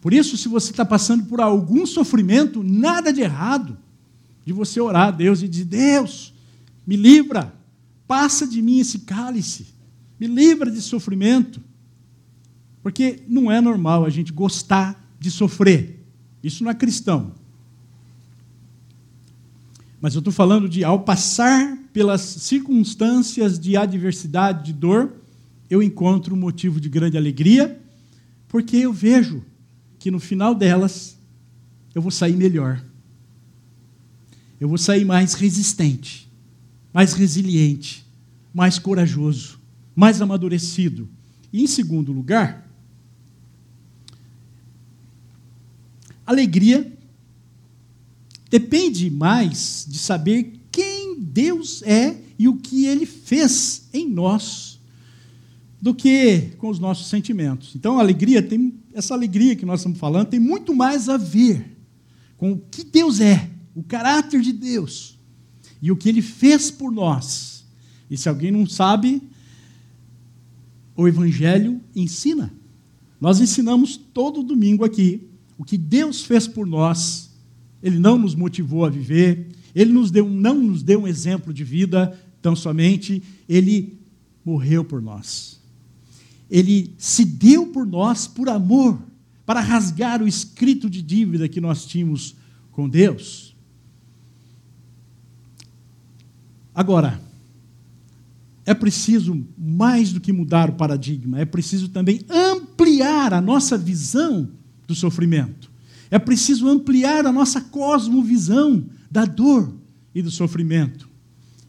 [0.00, 3.78] Por isso, se você está passando por algum sofrimento, nada de errado
[4.44, 6.34] de você orar a Deus e dizer: Deus,
[6.86, 7.54] me livra,
[8.06, 9.66] passa de mim esse cálice,
[10.18, 11.60] me livra de sofrimento.
[12.82, 16.06] Porque não é normal a gente gostar de sofrer.
[16.42, 17.34] Isso não é cristão.
[20.00, 25.14] Mas eu estou falando de, ao passar pelas circunstâncias de adversidade, de dor,
[25.68, 27.80] eu encontro um motivo de grande alegria,
[28.46, 29.42] porque eu vejo
[29.98, 31.18] que no final delas
[31.94, 32.84] eu vou sair melhor.
[34.60, 36.25] Eu vou sair mais resistente,
[36.96, 38.06] mais resiliente,
[38.54, 39.60] mais corajoso,
[39.94, 41.06] mais amadurecido.
[41.52, 42.66] E em segundo lugar,
[46.26, 46.90] alegria
[48.48, 54.80] depende mais de saber quem Deus é e o que ele fez em nós
[55.78, 57.76] do que com os nossos sentimentos.
[57.76, 61.76] Então, a alegria tem essa alegria que nós estamos falando tem muito mais a ver
[62.38, 65.15] com o que Deus é, o caráter de Deus
[65.80, 67.64] e o que ele fez por nós.
[68.10, 69.22] E se alguém não sabe,
[70.96, 72.52] o evangelho ensina.
[73.20, 77.30] Nós ensinamos todo domingo aqui o que Deus fez por nós.
[77.82, 81.64] Ele não nos motivou a viver, ele nos deu, não nos deu um exemplo de
[81.64, 83.98] vida tão somente, ele
[84.44, 85.56] morreu por nós
[86.50, 88.98] ele se deu por nós por amor,
[89.44, 92.34] para rasgar o escrito de dívida que nós tínhamos
[92.72, 93.45] com Deus.
[96.76, 97.18] Agora,
[98.66, 104.50] é preciso mais do que mudar o paradigma, é preciso também ampliar a nossa visão
[104.86, 105.70] do sofrimento.
[106.10, 109.74] É preciso ampliar a nossa cosmovisão da dor
[110.14, 111.08] e do sofrimento.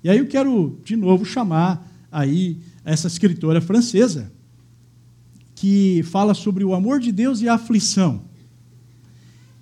[0.04, 4.30] E aí eu quero de novo chamar aí essa escritora francesa,
[5.56, 8.26] que fala sobre o amor de Deus e a aflição.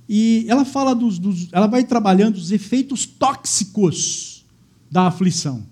[0.09, 4.34] E ela fala dos, dos, ela vai trabalhando os efeitos tóxicos
[4.95, 5.67] da aflição.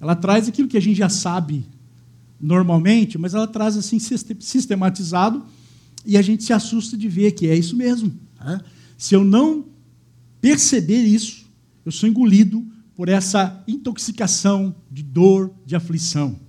[0.00, 1.66] Ela traz aquilo que a gente já sabe
[2.40, 5.44] normalmente, mas ela traz assim sistematizado
[6.06, 8.10] e a gente se assusta de ver que é isso mesmo.
[8.42, 8.58] Né?
[8.96, 9.66] Se eu não
[10.40, 11.44] perceber isso,
[11.84, 12.66] eu sou engolido
[12.96, 16.40] por essa intoxicação de dor, de aflição.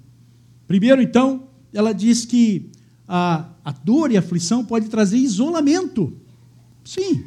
[0.70, 2.70] Primeiro, então, ela diz que
[3.06, 6.16] a, a dor e a aflição pode trazer isolamento.
[6.86, 7.26] Sim.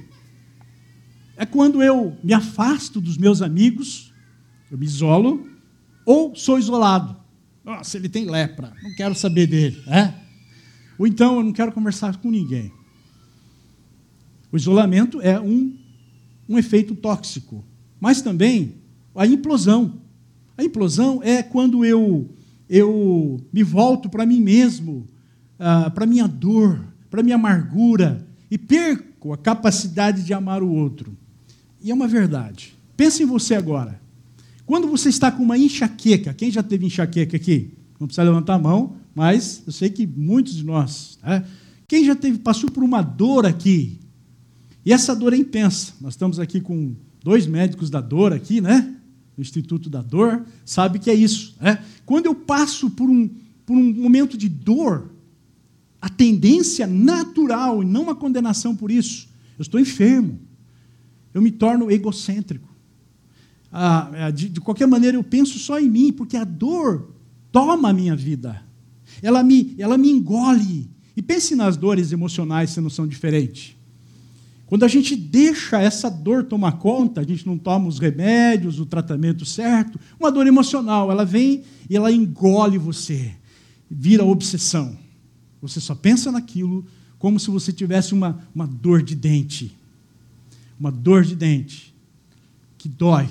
[1.37, 4.04] É quando eu me afasto dos meus amigos,
[4.75, 5.47] eu me isolo,
[6.05, 7.17] ou sou isolado.
[7.65, 9.81] Nossa, ele tem lepra, não quero saber dele.
[9.87, 10.13] É?
[10.99, 12.73] Ou então eu não quero conversar com ninguém.
[14.51, 15.77] O isolamento é um,
[16.49, 17.65] um efeito tóxico,
[18.01, 18.75] mas também
[19.15, 20.01] a implosão.
[20.59, 22.29] A implosão é quando eu,
[22.69, 25.07] eu me volto para mim mesmo,
[25.57, 31.17] ah, para minha dor, para minha amargura e perco a capacidade de amar o outro.
[31.81, 32.77] E é uma verdade.
[32.97, 34.03] Pense em você agora.
[34.67, 37.71] Quando você está com uma enxaqueca, quem já teve enxaqueca aqui?
[38.01, 41.19] Não precisa levantar a mão, mas eu sei que muitos de nós.
[41.23, 41.45] Né?
[41.87, 43.99] Quem já teve, passou por uma dor aqui?
[44.85, 45.93] E essa dor é intensa.
[46.01, 48.95] Nós estamos aqui com dois médicos da dor aqui, né?
[49.37, 51.57] No Instituto da Dor, sabe que é isso.
[51.61, 51.83] Né?
[52.07, 53.29] Quando eu passo por um,
[53.67, 55.11] por um momento de dor,
[56.01, 59.27] a tendência natural, e não uma condenação por isso.
[59.59, 60.39] Eu estou enfermo.
[61.33, 62.74] Eu me torno egocêntrico.
[63.77, 67.11] Ah, é, de, de qualquer maneira, eu penso só em mim, porque a dor
[67.51, 68.63] toma a minha vida.
[69.21, 70.89] Ela me, ela me engole.
[71.17, 73.75] E pense nas dores emocionais se não são diferentes.
[74.67, 78.87] Quando a gente deixa essa dor tomar conta, a gente não toma os remédios, o
[78.87, 83.33] tratamento certo, uma dor emocional, ela vem e ela engole você,
[83.91, 84.97] vira obsessão.
[85.61, 86.87] Você só pensa naquilo
[87.19, 89.77] como se você tivesse uma, uma dor de dente.
[90.79, 91.93] Uma dor de dente
[92.79, 93.29] que dói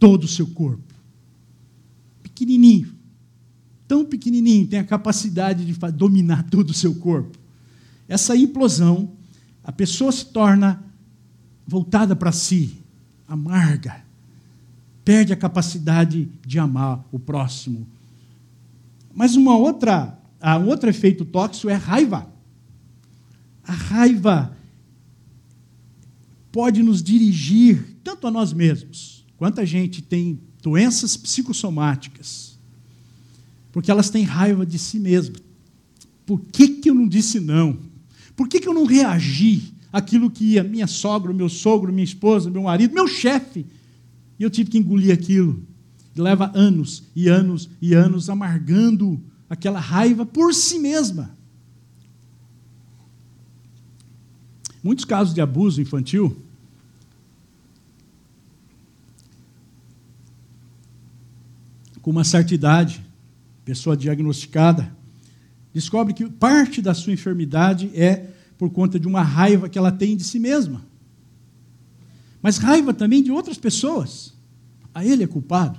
[0.00, 0.92] todo o seu corpo.
[2.22, 2.92] Pequenininho,
[3.86, 7.38] tão pequenininho, tem a capacidade de dominar todo o seu corpo.
[8.08, 9.12] Essa implosão,
[9.62, 10.82] a pessoa se torna
[11.64, 12.78] voltada para si,
[13.28, 14.02] amarga,
[15.04, 17.86] perde a capacidade de amar o próximo.
[19.14, 20.18] Mas uma outra,
[20.60, 22.28] um outro efeito tóxico é a raiva.
[23.62, 24.56] A raiva
[26.50, 32.50] pode nos dirigir tanto a nós mesmos, quanto a gente tem doenças psicossomáticas
[33.72, 35.40] porque elas têm raiva de si mesmas.
[36.26, 37.78] Por que, que eu não disse não?
[38.36, 42.50] Por que, que eu não reagi àquilo que a minha sogra, meu sogro, minha esposa,
[42.50, 43.64] meu marido, meu chefe,
[44.38, 45.62] e eu tive que engolir aquilo.
[46.14, 49.18] E leva anos e anos e anos amargando
[49.48, 51.34] aquela raiva por si mesma.
[54.82, 56.36] Muitos casos de abuso infantil
[62.02, 63.04] com uma certa idade,
[63.64, 64.90] pessoa diagnosticada,
[65.72, 68.28] descobre que parte da sua enfermidade é
[68.58, 70.84] por conta de uma raiva que ela tem de si mesma.
[72.42, 74.32] Mas raiva também de outras pessoas.
[74.94, 75.78] A ele é culpado.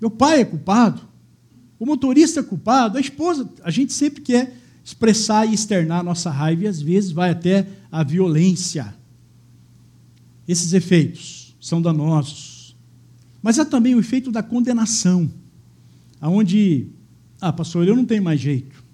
[0.00, 1.02] Meu pai é culpado.
[1.78, 2.98] O motorista é culpado.
[2.98, 7.12] A esposa, a gente sempre quer expressar e externar a nossa raiva e às vezes
[7.12, 8.94] vai até a violência.
[10.46, 12.57] Esses efeitos são danosos.
[13.42, 15.30] Mas há também o efeito da condenação
[16.20, 16.88] aonde,
[17.40, 18.84] ah, pastor, eu não tenho mais jeito.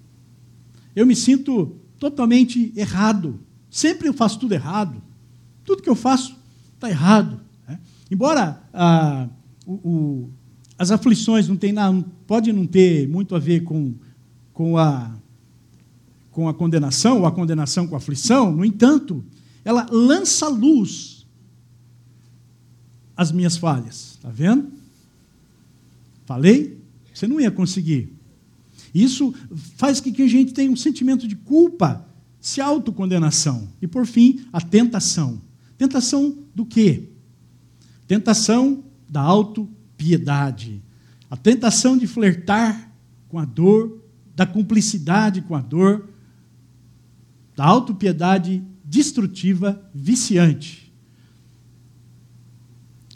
[0.94, 3.40] Eu me sinto totalmente errado.
[3.70, 5.02] Sempre eu faço tudo errado.
[5.64, 6.36] Tudo que eu faço
[6.74, 7.40] está errado.
[7.66, 7.78] Né?
[8.10, 9.28] Embora ah,
[9.66, 10.30] o, o,
[10.78, 13.94] as aflições não tem nada, pode não ter muito a ver com,
[14.52, 15.16] com, a,
[16.30, 19.24] com a condenação, ou a condenação com a aflição, no entanto,
[19.64, 21.13] ela lança luz
[23.16, 24.14] às minhas falhas.
[24.14, 24.72] Está vendo?
[26.24, 26.78] Falei?
[27.12, 28.12] Você não ia conseguir.
[28.94, 29.34] Isso
[29.76, 32.06] faz com que a gente tenha um sentimento de culpa,
[32.40, 33.68] se autocondenação.
[33.80, 35.40] E, por fim, a tentação.
[35.76, 37.08] Tentação do quê?
[38.06, 40.82] Tentação da autopiedade.
[41.30, 42.92] A tentação de flertar
[43.28, 44.00] com a dor,
[44.36, 46.08] da cumplicidade com a dor,
[47.56, 50.83] da autopiedade destrutiva, viciante.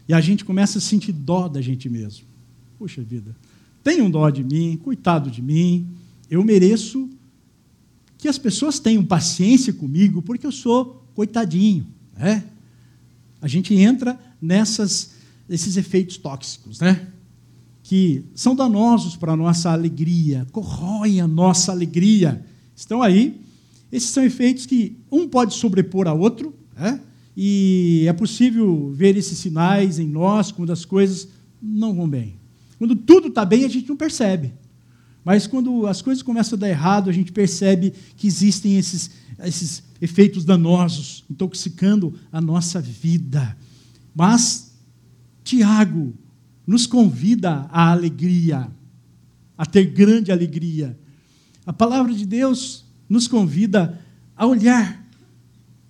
[0.08, 2.24] E a gente começa a sentir dó da gente mesmo.
[2.78, 3.36] Puxa vida,
[3.84, 5.86] tenham dó de mim, coitado de mim,
[6.30, 7.08] eu mereço
[8.16, 11.86] que as pessoas tenham paciência comigo, porque eu sou coitadinho.
[12.16, 12.44] Né?
[13.40, 15.12] A gente entra nessas,
[15.48, 17.08] nesses efeitos tóxicos, né?
[17.82, 22.44] que são danosos para a nossa alegria, corroem a nossa alegria.
[22.76, 23.40] Estão aí.
[23.90, 27.00] Esses são efeitos que um pode sobrepor a outro, né?
[27.40, 31.28] E é possível ver esses sinais em nós quando as coisas
[31.62, 32.34] não vão bem.
[32.78, 34.52] Quando tudo está bem, a gente não percebe.
[35.24, 39.84] Mas quando as coisas começam a dar errado, a gente percebe que existem esses, esses
[40.00, 43.56] efeitos danosos, intoxicando a nossa vida.
[44.12, 44.72] Mas
[45.44, 46.12] Tiago
[46.66, 48.68] nos convida à alegria,
[49.56, 50.98] a ter grande alegria.
[51.64, 53.96] A palavra de Deus nos convida
[54.36, 55.07] a olhar,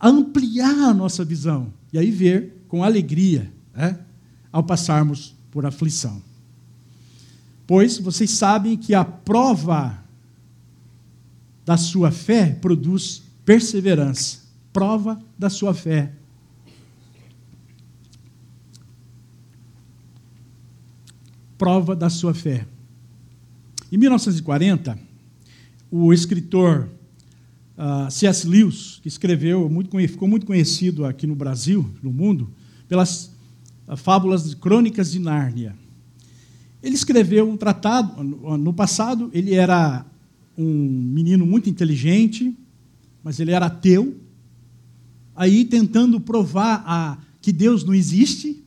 [0.01, 3.99] ampliar a nossa visão e aí ver com alegria, né,
[4.53, 6.23] ao passarmos por aflição.
[7.67, 10.03] Pois vocês sabem que a prova
[11.65, 14.39] da sua fé produz perseverança.
[14.73, 16.13] Prova da sua fé.
[21.59, 22.67] Prova da sua fé.
[23.91, 24.99] Em 1940,
[25.91, 26.89] o escritor
[27.81, 28.45] ah, C.S.
[28.45, 32.51] Lewis, que escreveu, muito, ficou muito conhecido aqui no Brasil, no mundo,
[32.89, 33.33] pelas
[33.87, 35.77] uh, fábulas crônicas de Nárnia.
[36.83, 40.05] Ele escreveu um tratado, no passado, ele era
[40.57, 42.53] um menino muito inteligente,
[43.23, 44.17] mas ele era ateu.
[45.37, 48.61] Aí, tentando provar a, que Deus não existe,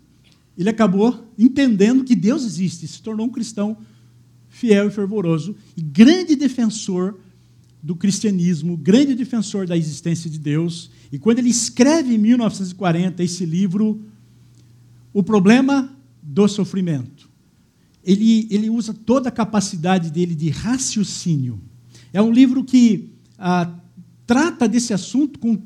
[0.57, 3.77] ele acabou entendendo que Deus existe, se tornou um cristão
[4.47, 7.19] fiel e fervoroso e grande defensor
[7.81, 10.91] do cristianismo, grande defensor da existência de Deus.
[11.11, 14.01] E quando ele escreve em 1940 esse livro,
[15.13, 17.29] O Problema do Sofrimento,
[18.03, 21.59] ele, ele usa toda a capacidade dele de raciocínio,
[22.13, 23.73] É um livro que ah,
[24.25, 25.61] trata desse assunto com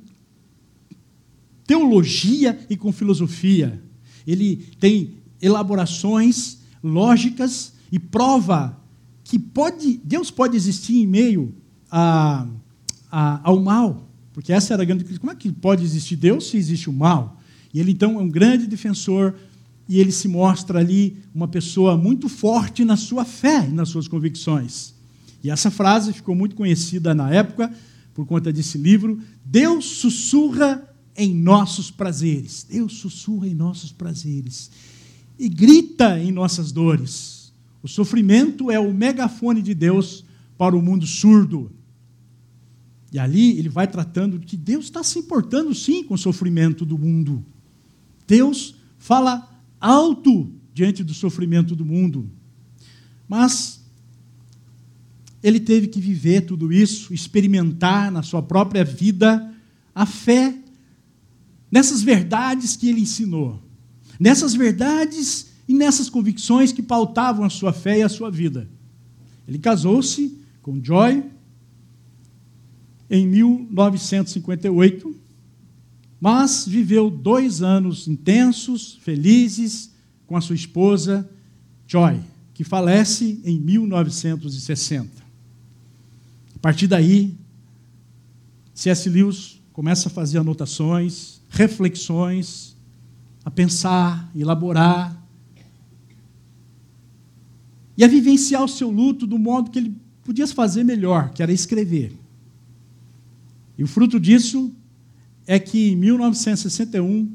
[1.66, 3.82] teologia e com filosofia.
[4.26, 8.80] Ele tem elaborações lógicas e prova
[9.24, 11.53] que pode, Deus pode existir em meio
[11.89, 12.47] a,
[13.11, 14.09] a, ao mal.
[14.33, 15.19] Porque essa era a grande crise.
[15.19, 17.39] Como é que pode existir Deus se existe o mal?
[17.73, 19.36] E ele, então, é um grande defensor
[19.88, 24.07] e ele se mostra ali uma pessoa muito forte na sua fé e nas suas
[24.07, 24.93] convicções.
[25.43, 27.71] E essa frase ficou muito conhecida na época
[28.13, 29.19] por conta desse livro.
[29.43, 30.83] Deus sussurra
[31.15, 32.65] em nossos prazeres.
[32.67, 34.71] Deus sussurra em nossos prazeres
[35.38, 37.53] e grita em nossas dores.
[37.83, 40.25] O sofrimento é o megafone de Deus
[40.58, 41.72] para o mundo surdo.
[43.12, 46.86] E ali ele vai tratando de que Deus está se importando sim com o sofrimento
[46.86, 47.45] do mundo.
[48.28, 49.49] Deus fala
[49.80, 52.30] alto diante do sofrimento do mundo.
[53.28, 53.84] Mas
[55.41, 59.53] ele teve que viver tudo isso, experimentar na sua própria vida
[59.93, 60.58] a fé
[61.72, 63.62] nessas verdades que ele ensinou,
[64.20, 68.70] nessas verdades e nessas convicções que pautavam a sua fé e a sua vida.
[69.47, 71.24] Ele casou-se com Joy
[73.07, 75.16] em 1958,
[76.20, 79.93] mas viveu dois anos intensos, felizes,
[80.26, 81.30] com a sua esposa
[81.86, 82.20] Joy,
[82.51, 85.11] que falece em 1960.
[86.55, 87.38] A partir daí,
[88.74, 89.07] C.S.
[89.07, 92.76] Lewis começa a fazer anotações, reflexões,
[93.45, 95.16] a pensar, elaborar
[97.95, 101.53] e a vivenciar o seu luto do modo que ele podia fazer melhor, que era
[101.53, 102.11] escrever.
[103.78, 104.73] E o fruto disso
[105.45, 107.32] é que em 1961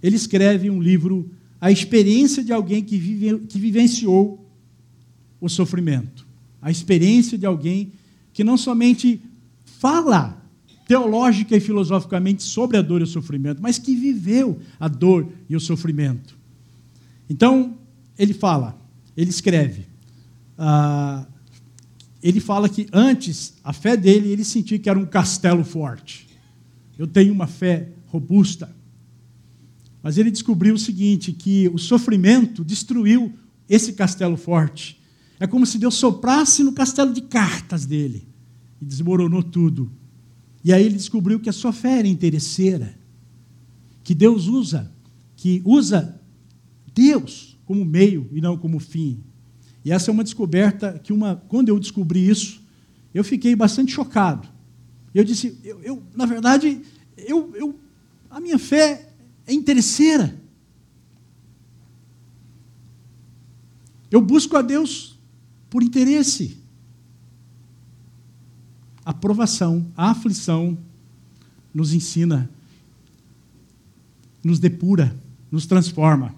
[0.00, 1.28] ele escreve um livro,
[1.60, 4.48] A Experiência de Alguém que, vive, que Vivenciou
[5.40, 6.26] o Sofrimento.
[6.62, 7.92] A experiência de alguém
[8.32, 9.20] que não somente
[9.64, 10.40] fala
[10.86, 15.56] teológica e filosoficamente sobre a dor e o sofrimento, mas que viveu a dor e
[15.56, 16.36] o sofrimento.
[17.28, 17.78] Então,
[18.18, 18.78] ele fala,
[19.16, 19.86] ele escreve,
[20.58, 21.26] ah,
[22.22, 26.28] ele fala que antes, a fé dele, ele sentia que era um castelo forte.
[26.98, 28.74] Eu tenho uma fé robusta.
[30.02, 33.32] Mas ele descobriu o seguinte: que o sofrimento destruiu
[33.68, 35.00] esse castelo forte.
[35.38, 38.28] É como se Deus soprasse no castelo de cartas dele
[38.80, 39.90] e desmoronou tudo.
[40.62, 42.94] E aí ele descobriu que a sua fé era interesseira,
[44.04, 44.92] que Deus usa,
[45.36, 46.20] que usa
[46.94, 49.22] Deus como meio e não como fim.
[49.84, 52.62] E essa é uma descoberta que uma, quando eu descobri isso,
[53.14, 54.48] eu fiquei bastante chocado.
[55.14, 56.82] Eu disse, eu, eu na verdade,
[57.16, 57.78] eu, eu,
[58.30, 59.08] a minha fé
[59.46, 60.38] é interesseira.
[64.10, 65.18] Eu busco a Deus
[65.68, 66.58] por interesse
[69.04, 70.78] a provação, a aflição
[71.72, 72.50] nos ensina,
[74.42, 75.16] nos depura,
[75.50, 76.34] nos transforma.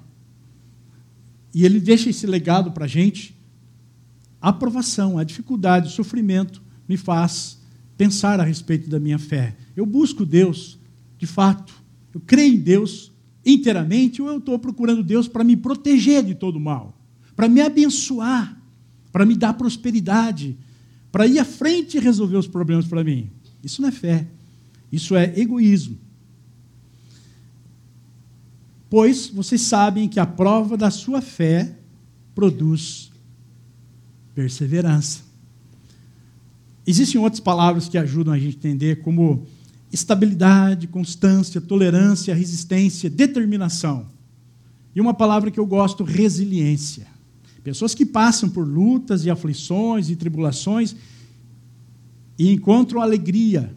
[1.54, 3.36] E ele deixa esse legado para a gente.
[4.40, 7.60] A provação, a dificuldade, o sofrimento me faz
[7.96, 9.56] pensar a respeito da minha fé.
[9.76, 10.78] Eu busco Deus,
[11.18, 11.72] de fato.
[12.12, 13.12] Eu creio em Deus
[13.44, 16.96] inteiramente ou eu estou procurando Deus para me proteger de todo mal,
[17.34, 18.60] para me abençoar,
[19.10, 20.56] para me dar prosperidade,
[21.10, 23.30] para ir à frente e resolver os problemas para mim.
[23.62, 24.26] Isso não é fé,
[24.90, 25.98] isso é egoísmo.
[28.92, 31.78] Pois vocês sabem que a prova da sua fé
[32.34, 33.10] produz
[34.34, 35.22] perseverança.
[36.86, 39.46] Existem outras palavras que ajudam a gente a entender, como
[39.90, 44.08] estabilidade, constância, tolerância, resistência, determinação.
[44.94, 47.06] E uma palavra que eu gosto, resiliência.
[47.64, 50.94] Pessoas que passam por lutas e aflições e tribulações
[52.38, 53.74] e encontram alegria,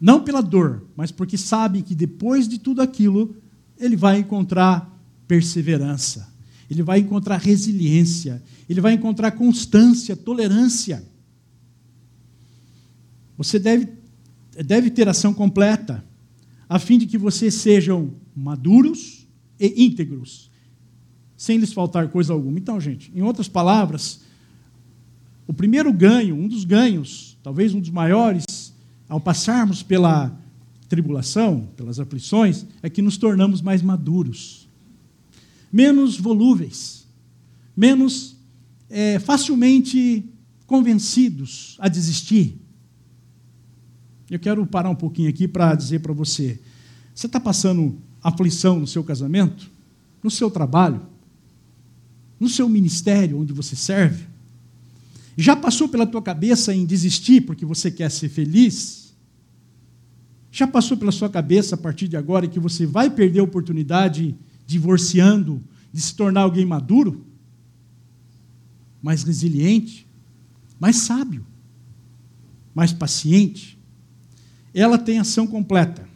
[0.00, 3.34] não pela dor, mas porque sabem que depois de tudo aquilo,
[3.80, 4.88] ele vai encontrar
[5.26, 6.32] perseverança,
[6.70, 11.02] ele vai encontrar resiliência, ele vai encontrar constância, tolerância.
[13.36, 13.88] Você deve,
[14.64, 16.04] deve ter ação completa,
[16.68, 19.26] a fim de que vocês sejam maduros
[19.58, 20.50] e íntegros,
[21.36, 22.58] sem lhes faltar coisa alguma.
[22.58, 24.20] Então, gente, em outras palavras,
[25.46, 28.72] o primeiro ganho, um dos ganhos, talvez um dos maiores,
[29.08, 30.38] ao passarmos pela
[30.90, 34.68] tribulação, pelas aflições, é que nos tornamos mais maduros,
[35.72, 37.06] menos volúveis,
[37.76, 38.36] menos
[38.90, 40.24] é, facilmente
[40.66, 42.60] convencidos a desistir.
[44.28, 46.60] Eu quero parar um pouquinho aqui para dizer para você:
[47.14, 49.70] você está passando aflição no seu casamento,
[50.22, 51.00] no seu trabalho,
[52.38, 54.24] no seu ministério onde você serve,
[55.38, 59.09] Já passou pela tua cabeça em desistir porque você quer ser feliz?
[60.52, 64.34] Já passou pela sua cabeça a partir de agora que você vai perder a oportunidade
[64.66, 67.24] divorciando, de se tornar alguém maduro,
[69.02, 70.06] mais resiliente,
[70.78, 71.44] mais sábio,
[72.74, 73.78] mais paciente?
[74.74, 76.08] Ela tem ação completa.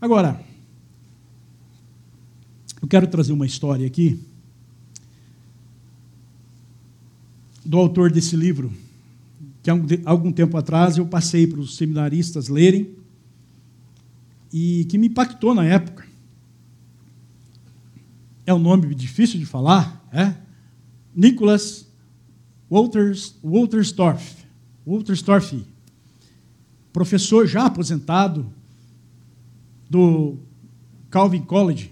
[0.00, 0.40] Agora,
[2.80, 4.20] eu quero trazer uma história aqui
[7.64, 8.72] do autor desse livro,
[9.62, 12.94] que há algum tempo atrás eu passei para os seminaristas lerem
[14.52, 16.06] e que me impactou na época.
[18.46, 20.34] É um nome difícil de falar, é?
[21.14, 21.86] Nicholas
[22.70, 24.44] Walters, Walterstorff,
[24.86, 25.64] Walterstorff,
[26.92, 28.50] professor já aposentado
[29.90, 30.36] do
[31.10, 31.90] Calvin College,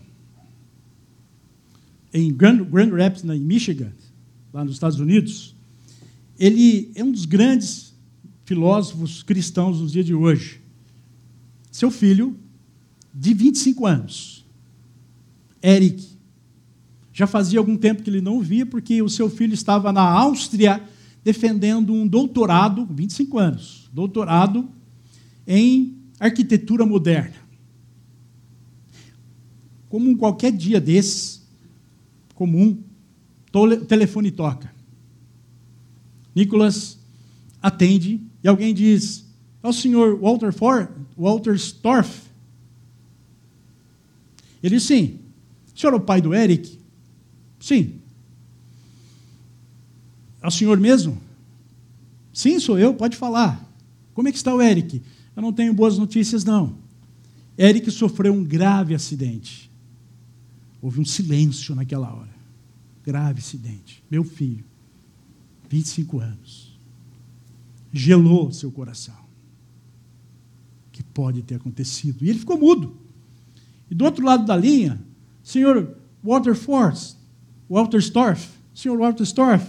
[2.12, 3.92] em Grand, Grand Rapids, em Michigan,
[4.52, 5.55] lá nos Estados Unidos
[6.38, 7.94] ele é um dos grandes
[8.44, 10.60] filósofos cristãos nos dias de hoje.
[11.70, 12.36] Seu filho,
[13.12, 14.46] de 25 anos,
[15.62, 16.16] Eric,
[17.12, 20.82] já fazia algum tempo que ele não via, porque o seu filho estava na Áustria
[21.24, 24.68] defendendo um doutorado, 25 anos, doutorado
[25.46, 27.34] em arquitetura moderna.
[29.88, 31.42] Como um qualquer dia desses,
[32.34, 32.78] comum,
[33.52, 34.75] o telefone toca.
[36.36, 36.98] Nicholas
[37.62, 39.24] atende e alguém diz:
[39.62, 42.28] É o senhor Walter Ford, Walter Storff?
[44.62, 45.18] Ele diz: Sim.
[45.74, 46.78] O senhor é o pai do Eric?
[47.58, 48.00] Sim.
[50.42, 51.18] É o senhor mesmo?
[52.32, 53.66] Sim, sou eu, pode falar.
[54.12, 55.02] Como é que está o Eric?
[55.34, 56.76] Eu não tenho boas notícias, não.
[57.58, 59.70] Eric sofreu um grave acidente.
[60.82, 62.34] Houve um silêncio naquela hora.
[63.04, 64.02] Grave acidente.
[64.10, 64.64] Meu filho.
[65.68, 66.78] 25 anos.
[67.92, 69.16] Gelou seu coração.
[70.92, 72.24] Que pode ter acontecido.
[72.24, 72.96] E ele ficou mudo.
[73.90, 75.00] E do outro lado da linha,
[75.42, 77.16] senhor Walter Force,
[77.68, 79.66] Walter Storff, senhor Walter Storff,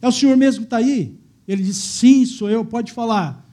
[0.00, 1.18] é o senhor mesmo que está aí?
[1.46, 3.44] Ele disse: Sim, sou eu, pode falar.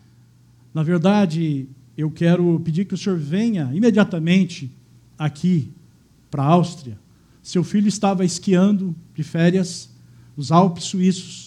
[0.73, 1.67] Na verdade,
[1.97, 4.69] eu quero pedir que o senhor venha imediatamente
[5.17, 5.71] aqui
[6.29, 6.99] para a Áustria.
[7.41, 9.89] Seu filho estava esquiando de férias
[10.35, 11.44] nos Alpes suíços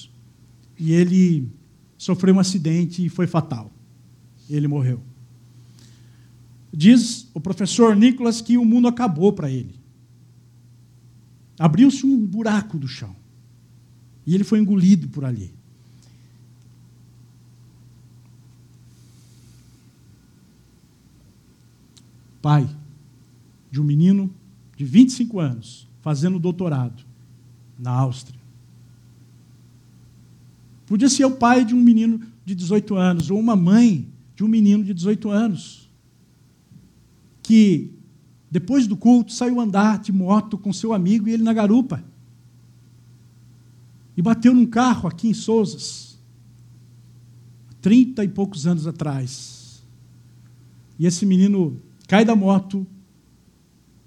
[0.79, 1.51] e ele
[1.97, 3.73] sofreu um acidente e foi fatal.
[4.49, 5.03] Ele morreu.
[6.73, 9.75] Diz o professor Nicholas que o mundo acabou para ele.
[11.59, 13.17] Abriu-se um buraco do chão.
[14.25, 15.53] E ele foi engolido por ali.
[22.41, 22.69] Pai
[23.71, 24.33] de um menino
[24.77, 27.03] de 25 anos, fazendo doutorado
[27.79, 28.38] na Áustria.
[30.89, 34.49] Podia ser o pai de um menino de 18 anos, ou uma mãe de um
[34.49, 35.91] menino de 18 anos,
[37.43, 37.93] que
[38.51, 42.03] depois do culto saiu andar de moto com seu amigo e ele na garupa.
[44.17, 46.19] E bateu num carro aqui em Souzas,
[47.83, 49.85] trinta e poucos anos atrás.
[50.99, 52.87] E esse menino cai da moto,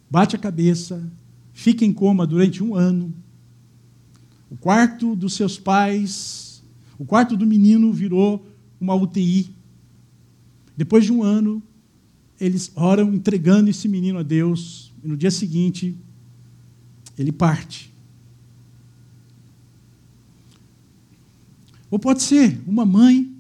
[0.09, 1.07] bate a cabeça,
[1.53, 3.13] fica em coma durante um ano.
[4.49, 6.51] O quarto dos seus pais
[7.02, 8.45] o quarto do menino virou
[8.80, 9.49] uma UTI.
[10.78, 11.60] Depois de um ano,
[12.39, 15.97] eles oram entregando esse menino a Deus, e no dia seguinte,
[17.18, 17.91] ele parte.
[21.89, 23.36] Ou pode ser uma mãe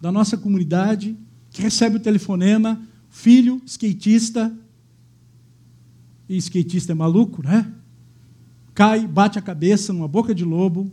[0.00, 1.16] da nossa comunidade
[1.50, 4.52] que recebe o telefonema, filho, skatista,
[6.28, 7.72] e skatista é maluco, né?
[8.74, 10.90] Cai, bate a cabeça numa boca de lobo,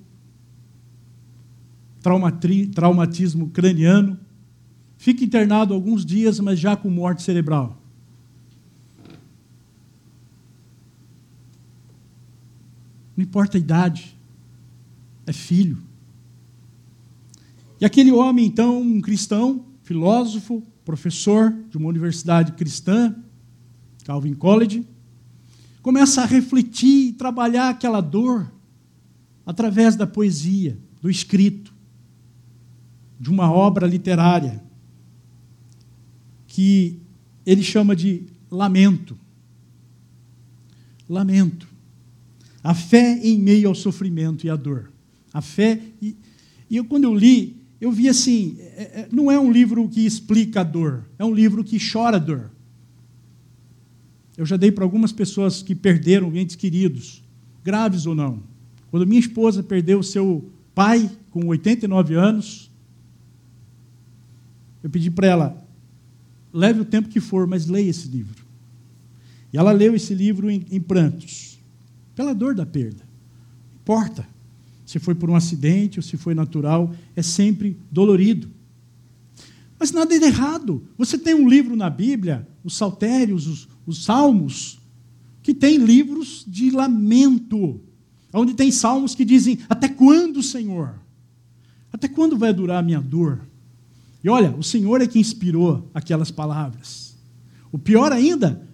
[2.02, 4.20] traumatismo craniano,
[4.97, 7.80] fica internado alguns dias, mas já com morte cerebral.
[13.16, 14.18] Não importa a idade,
[15.28, 15.78] é filho.
[17.80, 23.16] E aquele homem, então, um cristão, filósofo, professor de uma universidade cristã,
[24.06, 24.88] Calvin College,
[25.82, 28.52] começa a refletir e trabalhar aquela dor
[29.45, 31.72] através da poesia, do escrito
[33.22, 34.64] de uma obra literária
[36.48, 36.98] que
[37.46, 39.16] ele chama de lamento.
[41.08, 41.68] Lamento.
[42.64, 44.92] A fé em meio ao sofrimento e à dor.
[45.32, 45.80] A fé.
[46.02, 46.18] E,
[46.68, 50.04] e eu, quando eu li, eu vi assim: é, é, não é um livro que
[50.04, 52.50] explica a dor, é um livro que chora a dor.
[54.36, 57.24] Eu já dei para algumas pessoas que perderam entes queridos,
[57.64, 58.42] graves ou não.
[58.90, 62.71] Quando minha esposa perdeu seu pai com 89 anos.
[64.84, 65.68] Eu pedi para ela,
[66.54, 68.46] leve o tempo que for, mas leia esse livro.
[69.54, 71.60] E ela leu esse livro em, em prantos,
[72.16, 73.04] pela dor da perda.
[73.82, 74.28] Importa
[74.92, 78.50] se foi por um acidente ou se foi natural, é sempre dolorido.
[79.80, 80.84] Mas nada de errado.
[80.98, 84.80] Você tem um livro na Bíblia, os Saltérios, os, os Salmos,
[85.42, 87.80] que tem livros de lamento,
[88.34, 90.96] onde tem salmos que dizem: Até quando, Senhor?
[91.92, 93.42] Até quando vai durar a minha dor?
[94.24, 97.18] E olha, o Senhor é que inspirou aquelas palavras.
[97.72, 98.68] O pior ainda,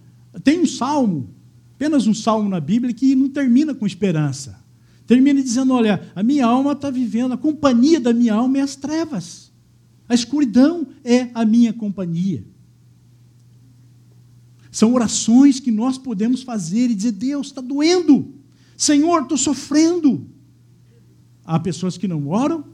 [0.44, 1.30] tem um salmo,
[1.74, 4.62] apenas um salmo na Bíblia, que não termina com esperança.
[5.06, 8.76] Termina dizendo: Olha, a minha alma está vivendo, a companhia da minha alma é as
[8.76, 9.50] trevas.
[10.08, 12.44] A escuridão é a minha companhia.
[14.70, 18.34] São orações que nós podemos fazer e dizer: Deus, está doendo.
[18.76, 20.28] Senhor, estou sofrendo.
[21.44, 22.64] Há pessoas que não oram,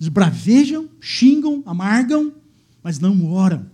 [0.00, 2.32] esbravejam, xingam, amargam,
[2.82, 3.66] mas não oram.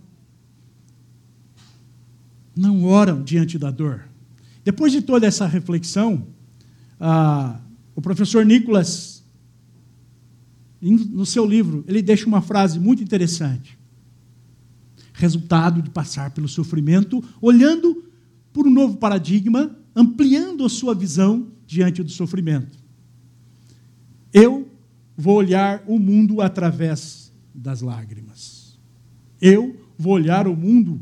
[2.55, 4.07] Não oram diante da dor.
[4.63, 6.27] Depois de toda essa reflexão,
[6.99, 7.59] ah,
[7.95, 9.23] o professor Nicolas,
[10.81, 13.77] no seu livro, ele deixa uma frase muito interessante
[15.17, 18.05] resultado de passar pelo sofrimento, olhando
[18.53, 22.77] por um novo paradigma, ampliando a sua visão diante do sofrimento.
[24.31, 24.66] Eu
[25.17, 28.77] vou olhar o mundo através das lágrimas.
[29.41, 31.01] Eu vou olhar o mundo,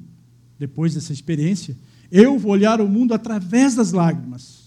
[0.58, 1.78] depois dessa experiência,
[2.10, 4.64] eu vou olhar o mundo através das lágrimas.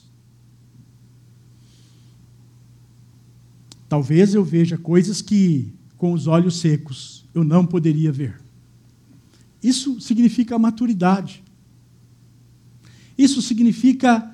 [3.89, 8.39] Talvez eu veja coisas que, com os olhos secos, eu não poderia ver.
[9.63, 11.43] Isso significa maturidade.
[13.17, 14.31] Isso significa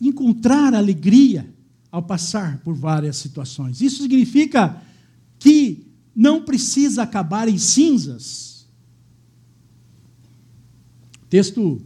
[0.00, 1.53] encontrar alegria
[1.94, 3.80] ao passar por várias situações.
[3.80, 4.82] Isso significa
[5.38, 8.66] que não precisa acabar em cinzas.
[11.22, 11.80] O texto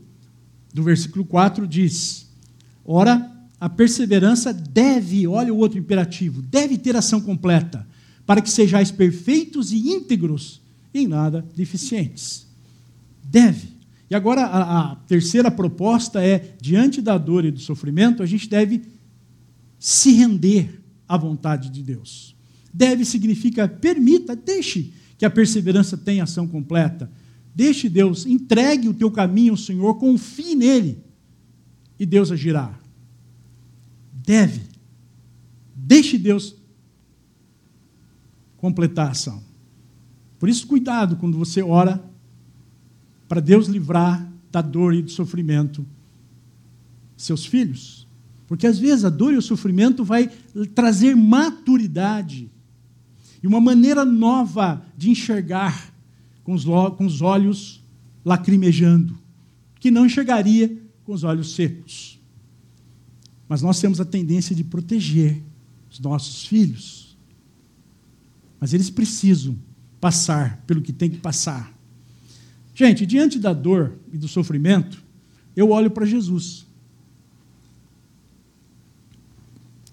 [0.73, 2.27] do versículo 4 diz:
[2.87, 3.31] Ora,
[3.61, 7.87] a perseverança deve, olha o outro imperativo, deve ter ação completa,
[8.25, 10.63] para que sejais perfeitos e íntegros
[10.95, 12.47] em nada deficientes.
[13.23, 13.77] Deve.
[14.09, 18.49] E agora a, a, terceira proposta é: diante da dor e do sofrimento, a gente
[18.49, 18.97] deve
[19.79, 22.37] se render à vontade de Deus.
[22.73, 27.11] Deve significa permita, deixe que a perseverança tenha ação completa.
[27.55, 31.03] Deixe Deus, entregue o teu caminho ao Senhor, confie nele
[31.99, 32.79] e Deus agirá.
[34.13, 34.63] Deve.
[35.75, 36.55] Deixe Deus
[38.57, 39.43] completar a ação.
[40.39, 42.05] Por isso, cuidado quando você ora
[43.27, 45.85] para Deus livrar da dor e do sofrimento
[47.17, 47.98] seus filhos.
[48.49, 50.29] Porque às vezes a dor e o sofrimento vai
[50.75, 52.51] trazer maturidade
[53.43, 55.95] e uma maneira nova de enxergar
[56.43, 57.85] com os, com os olhos
[58.25, 59.17] lacrimejando,
[59.79, 62.19] que não enxergaria com os olhos secos.
[63.47, 65.43] Mas nós temos a tendência de proteger
[65.91, 67.17] os nossos filhos.
[68.59, 69.57] Mas eles precisam
[70.01, 71.73] passar pelo que tem que passar.
[72.75, 75.03] Gente, diante da dor e do sofrimento,
[75.57, 76.68] eu olho para Jesus.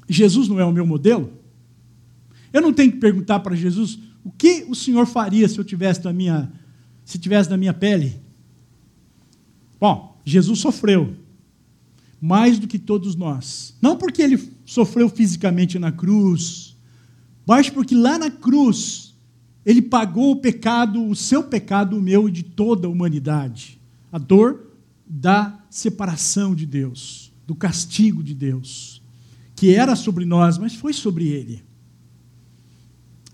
[0.08, 1.32] Jesus não é o meu modelo?
[2.53, 6.03] Eu não tenho que perguntar para Jesus o que o Senhor faria se eu tivesse
[6.03, 6.51] na minha,
[7.03, 8.20] se tivesse na minha pele.
[9.80, 11.16] Bom, Jesus sofreu
[12.20, 13.76] mais do que todos nós.
[13.82, 16.76] Não porque ele sofreu fisicamente na cruz,
[17.45, 19.14] mas porque lá na cruz
[19.66, 23.80] ele pagou o pecado, o seu pecado, o meu e de toda a humanidade.
[24.12, 24.72] A dor
[25.06, 28.94] da separação de Deus, do castigo de Deus,
[29.56, 31.64] que era sobre nós, mas foi sobre ele.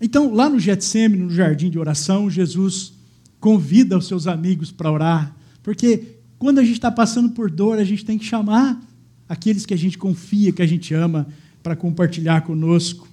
[0.00, 2.94] Então, lá no Getsemane, no jardim de oração, Jesus
[3.40, 7.84] convida os seus amigos para orar, porque quando a gente está passando por dor, a
[7.84, 8.80] gente tem que chamar
[9.28, 11.26] aqueles que a gente confia, que a gente ama,
[11.62, 13.08] para compartilhar conosco.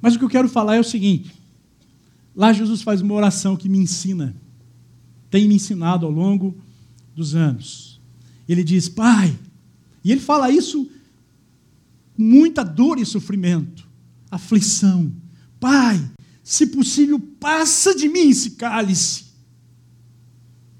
[0.00, 1.32] Mas o que eu quero falar é o seguinte:
[2.34, 4.34] lá Jesus faz uma oração que me ensina,
[5.30, 6.56] tem me ensinado ao longo
[7.14, 8.00] dos anos.
[8.48, 9.34] Ele diz, Pai,
[10.04, 10.88] e ele fala isso
[12.14, 13.88] com muita dor e sofrimento,
[14.30, 15.10] aflição.
[15.58, 15.98] Pai,
[16.42, 19.24] se possível, passa de mim esse cálice.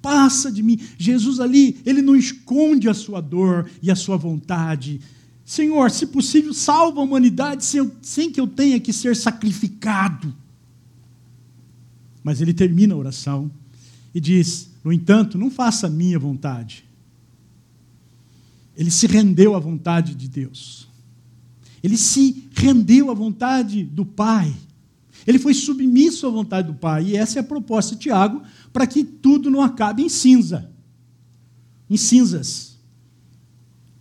[0.03, 0.79] Passa de mim.
[0.99, 5.01] Jesus ali, ele não esconde a sua dor e a sua vontade.
[5.43, 10.35] Senhor, se possível, salva a humanidade sem, sem que eu tenha que ser sacrificado.
[12.23, 13.51] Mas ele termina a oração
[14.15, 16.85] e diz: No entanto, não faça a minha vontade.
[18.77, 20.89] Ele se rendeu à vontade de Deus.
[21.83, 24.55] Ele se rendeu à vontade do Pai.
[25.27, 27.09] Ele foi submisso à vontade do Pai.
[27.09, 30.71] E essa é a proposta de Tiago, para que tudo não acabe em cinza.
[31.89, 32.79] Em cinzas.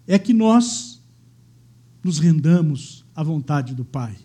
[0.07, 1.01] É que nós
[2.03, 4.15] nos rendamos à vontade do Pai.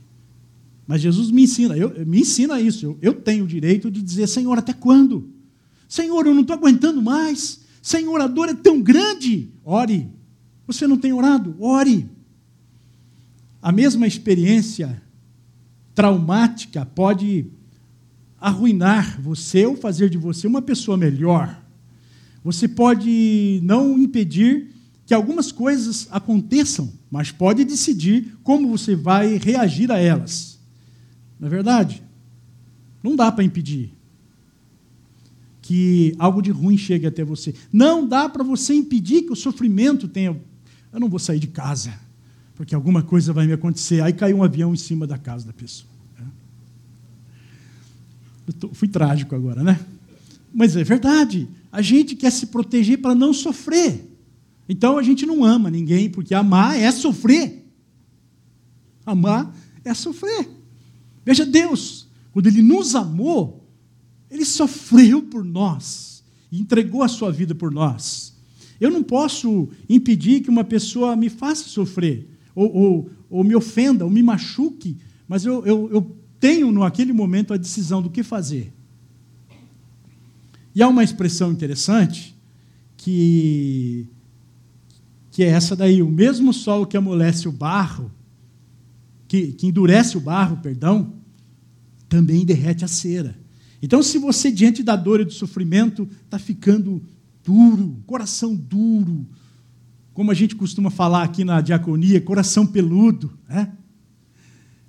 [0.87, 2.87] Mas Jesus me ensina, eu, me ensina isso.
[2.87, 5.29] Eu, eu tenho o direito de dizer, Senhor, até quando?
[5.89, 7.61] Senhor, eu não estou aguentando mais.
[7.83, 9.51] Senhor, a dor é tão grande.
[9.65, 10.09] Ore.
[10.69, 11.57] Você não tem orado?
[11.59, 12.07] Ore.
[13.61, 15.03] A mesma experiência
[15.95, 17.47] traumática pode
[18.39, 21.61] arruinar você ou fazer de você uma pessoa melhor.
[22.45, 24.69] Você pode não impedir
[25.07, 30.61] que algumas coisas aconteçam, mas pode decidir como você vai reagir a elas.
[31.41, 32.03] Não é verdade?
[33.03, 33.99] Não dá para impedir
[35.63, 37.55] que algo de ruim chegue até você.
[37.73, 40.39] Não dá para você impedir que o sofrimento tenha.
[40.93, 41.93] Eu não vou sair de casa
[42.55, 44.03] porque alguma coisa vai me acontecer.
[44.03, 45.89] Aí caiu um avião em cima da casa da pessoa.
[48.47, 49.79] Eu tô, fui trágico agora, né?
[50.53, 51.49] Mas é verdade.
[51.71, 54.05] A gente quer se proteger para não sofrer.
[54.69, 57.65] Então a gente não ama ninguém, porque amar é sofrer.
[59.05, 60.49] Amar é sofrer.
[61.25, 63.69] Veja Deus, quando Ele nos amou,
[64.31, 66.09] Ele sofreu por nós
[66.51, 68.35] entregou a sua vida por nós.
[68.81, 74.05] Eu não posso impedir que uma pessoa me faça sofrer ou, ou, ou me ofenda,
[74.05, 78.73] ou me machuque, mas eu, eu, eu tenho naquele momento a decisão do que fazer.
[80.75, 82.37] E há uma expressão interessante
[82.97, 84.07] que,
[85.31, 88.11] que é essa daí: o mesmo sol que amolece o barro,
[89.27, 91.15] que, que endurece o barro, perdão,
[92.09, 93.37] também derrete a cera.
[93.81, 97.03] Então, se você, diante da dor e do sofrimento, está ficando
[97.49, 99.27] duro, coração duro,
[100.13, 103.73] como a gente costuma falar aqui na diaconia, coração peludo, né?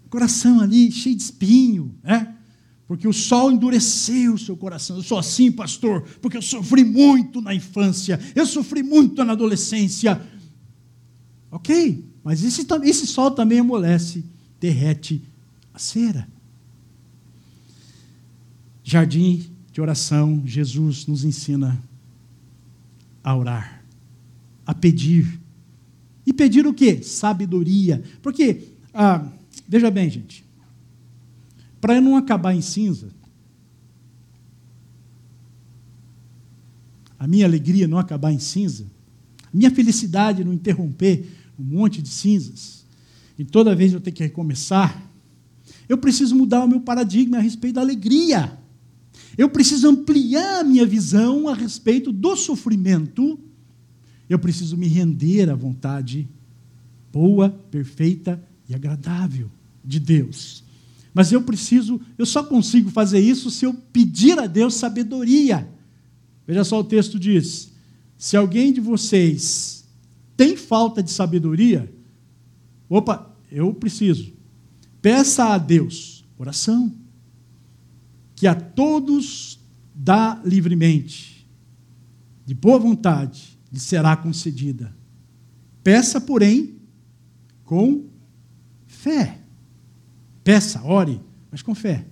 [0.10, 2.36] Coração ali cheio de espinho, né?
[2.86, 4.98] Porque o sol endureceu o seu coração.
[4.98, 10.22] Eu sou assim, pastor, porque eu sofri muito na infância, eu sofri muito na adolescência.
[11.52, 14.26] Ok, mas esse, esse sol também amolece,
[14.60, 15.24] derrete
[15.74, 16.28] a cera.
[18.84, 21.80] Jardim de oração, Jesus nos ensina
[23.30, 23.80] a orar
[24.70, 25.40] a pedir.
[26.26, 27.02] E pedir o quê?
[27.02, 28.04] Sabedoria.
[28.22, 29.28] Porque, ah,
[29.68, 30.46] veja bem, gente,
[31.82, 33.10] para eu não acabar em cinza,
[37.18, 38.86] a minha alegria não acabar em cinza,
[39.44, 41.28] a minha felicidade não interromper
[41.58, 42.86] um monte de cinzas,
[43.40, 45.04] e toda vez eu ter que recomeçar,
[45.88, 48.59] eu preciso mudar o meu paradigma a respeito da alegria.
[49.40, 53.40] Eu preciso ampliar a minha visão a respeito do sofrimento
[54.30, 56.30] eu preciso me render à vontade
[57.12, 59.50] boa, perfeita e agradável
[59.84, 60.64] de Deus.
[61.12, 65.68] Mas eu preciso, eu só consigo fazer isso se eu pedir a Deus sabedoria.
[66.46, 67.72] Veja só o texto diz:
[68.16, 69.84] se alguém de vocês
[70.38, 71.92] tem falta de sabedoria,
[72.88, 74.32] opa, eu preciso.
[75.02, 76.94] Peça a Deus, oração,
[78.40, 79.60] que a todos
[79.94, 81.46] dá livremente,
[82.46, 84.96] de boa vontade, lhe será concedida.
[85.84, 86.78] Peça, porém,
[87.66, 88.06] com
[88.88, 89.42] fé.
[90.42, 91.20] Peça, ore,
[91.52, 92.08] mas com fé.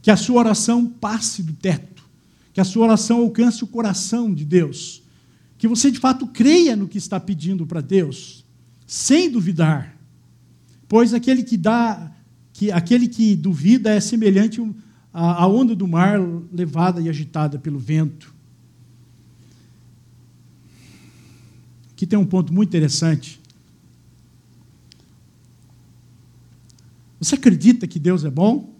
[0.00, 2.08] Que a sua oração passe do teto,
[2.52, 5.02] que a sua oração alcance o coração de Deus,
[5.58, 8.46] que você de fato creia no que está pedindo para Deus,
[8.86, 9.98] sem duvidar.
[10.86, 12.12] Pois aquele que dá,
[12.52, 14.60] que aquele que duvida é semelhante
[15.18, 16.20] à onda do mar
[16.52, 18.32] levada e agitada pelo vento.
[21.90, 23.40] Aqui tem um ponto muito interessante.
[27.18, 28.72] Você acredita que Deus é bom?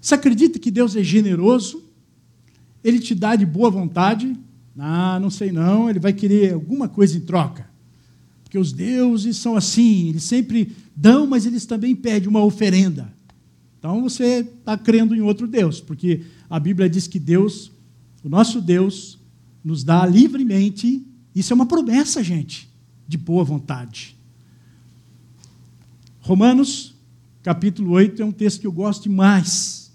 [0.00, 1.80] Você acredita que Deus é generoso?
[2.82, 4.36] Ele te dá de boa vontade?
[4.76, 7.70] Ah, não sei não, ele vai querer alguma coisa em troca.
[8.42, 13.13] Porque os deuses são assim, eles sempre dão, mas eles também pedem uma oferenda.
[13.84, 17.70] Então você está crendo em outro Deus, porque a Bíblia diz que Deus,
[18.22, 19.18] o nosso Deus,
[19.62, 22.66] nos dá livremente isso é uma promessa, gente,
[23.06, 24.16] de boa vontade.
[26.20, 26.94] Romanos,
[27.42, 29.92] capítulo 8, é um texto que eu gosto demais.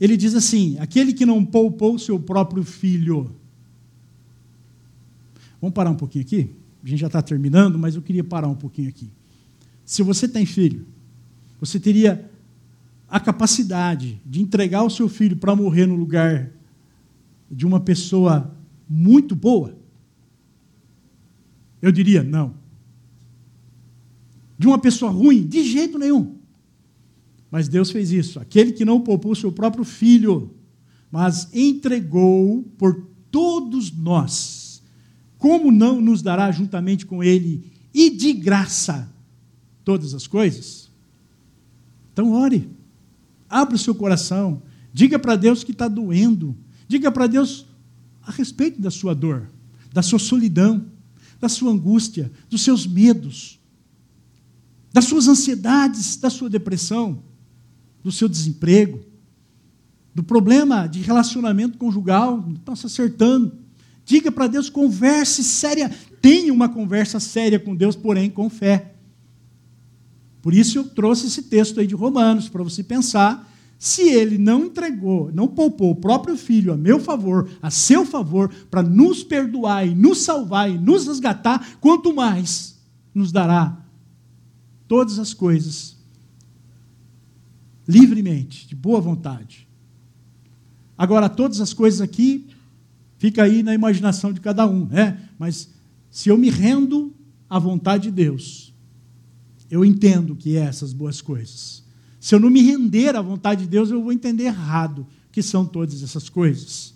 [0.00, 3.36] Ele diz assim: aquele que não poupou seu próprio filho.
[5.60, 6.54] Vamos parar um pouquinho aqui?
[6.82, 9.10] A gente já está terminando, mas eu queria parar um pouquinho aqui.
[9.84, 10.86] Se você tem filho,
[11.60, 12.29] você teria
[13.10, 16.50] a capacidade de entregar o seu filho para morrer no lugar
[17.50, 18.54] de uma pessoa
[18.88, 19.76] muito boa?
[21.82, 22.54] Eu diria não.
[24.58, 25.46] de uma pessoa ruim?
[25.46, 26.36] De jeito nenhum.
[27.50, 28.38] Mas Deus fez isso.
[28.38, 30.54] Aquele que não poupou seu próprio filho,
[31.10, 34.82] mas entregou por todos nós,
[35.38, 39.10] como não nos dará juntamente com ele e de graça
[39.84, 40.90] todas as coisas?
[42.12, 42.68] Então, ore,
[43.50, 47.66] abra o seu coração, diga para Deus que está doendo, diga para Deus
[48.22, 49.50] a respeito da sua dor,
[49.92, 50.86] da sua solidão,
[51.40, 53.58] da sua angústia, dos seus medos,
[54.92, 57.22] das suas ansiedades, da sua depressão,
[58.02, 59.00] do seu desemprego,
[60.14, 63.52] do problema de relacionamento conjugal, não está se acertando.
[64.04, 65.90] Diga para Deus, converse séria,
[66.20, 68.94] tenha uma conversa séria com Deus, porém com fé.
[70.42, 74.66] Por isso eu trouxe esse texto aí de Romanos, para você pensar se ele não
[74.66, 79.86] entregou, não poupou o próprio filho a meu favor, a seu favor, para nos perdoar
[79.86, 82.78] e nos salvar e nos resgatar, quanto mais
[83.14, 83.82] nos dará
[84.86, 85.96] todas as coisas
[87.88, 89.66] livremente, de boa vontade.
[90.96, 92.48] Agora, todas as coisas aqui
[93.16, 95.26] fica aí na imaginação de cada um, né?
[95.38, 95.70] Mas
[96.10, 97.14] se eu me rendo
[97.48, 98.69] à vontade de Deus,
[99.70, 101.84] eu entendo que é essas boas coisas.
[102.18, 105.64] Se eu não me render à vontade de Deus, eu vou entender errado que são
[105.64, 106.92] todas essas coisas.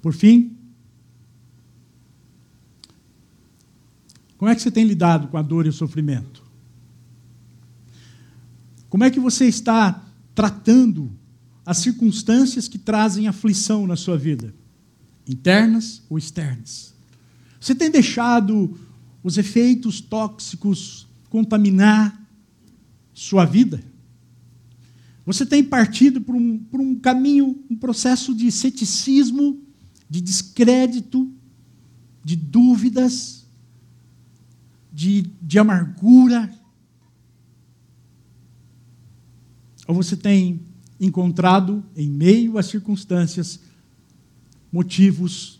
[0.00, 0.56] Por fim,
[4.38, 6.42] como é que você tem lidado com a dor e o sofrimento?
[8.88, 10.02] Como é que você está
[10.34, 11.12] tratando
[11.64, 14.54] as circunstâncias que trazem aflição na sua vida?
[15.28, 16.95] Internas ou externas?
[17.66, 18.78] Você tem deixado
[19.24, 22.16] os efeitos tóxicos contaminar
[23.12, 23.82] sua vida?
[25.24, 29.60] Você tem partido por um, por um caminho, um processo de ceticismo,
[30.08, 31.28] de descrédito,
[32.24, 33.44] de dúvidas,
[34.92, 36.56] de, de amargura?
[39.88, 40.60] Ou você tem
[41.00, 43.58] encontrado, em meio às circunstâncias,
[44.70, 45.55] motivos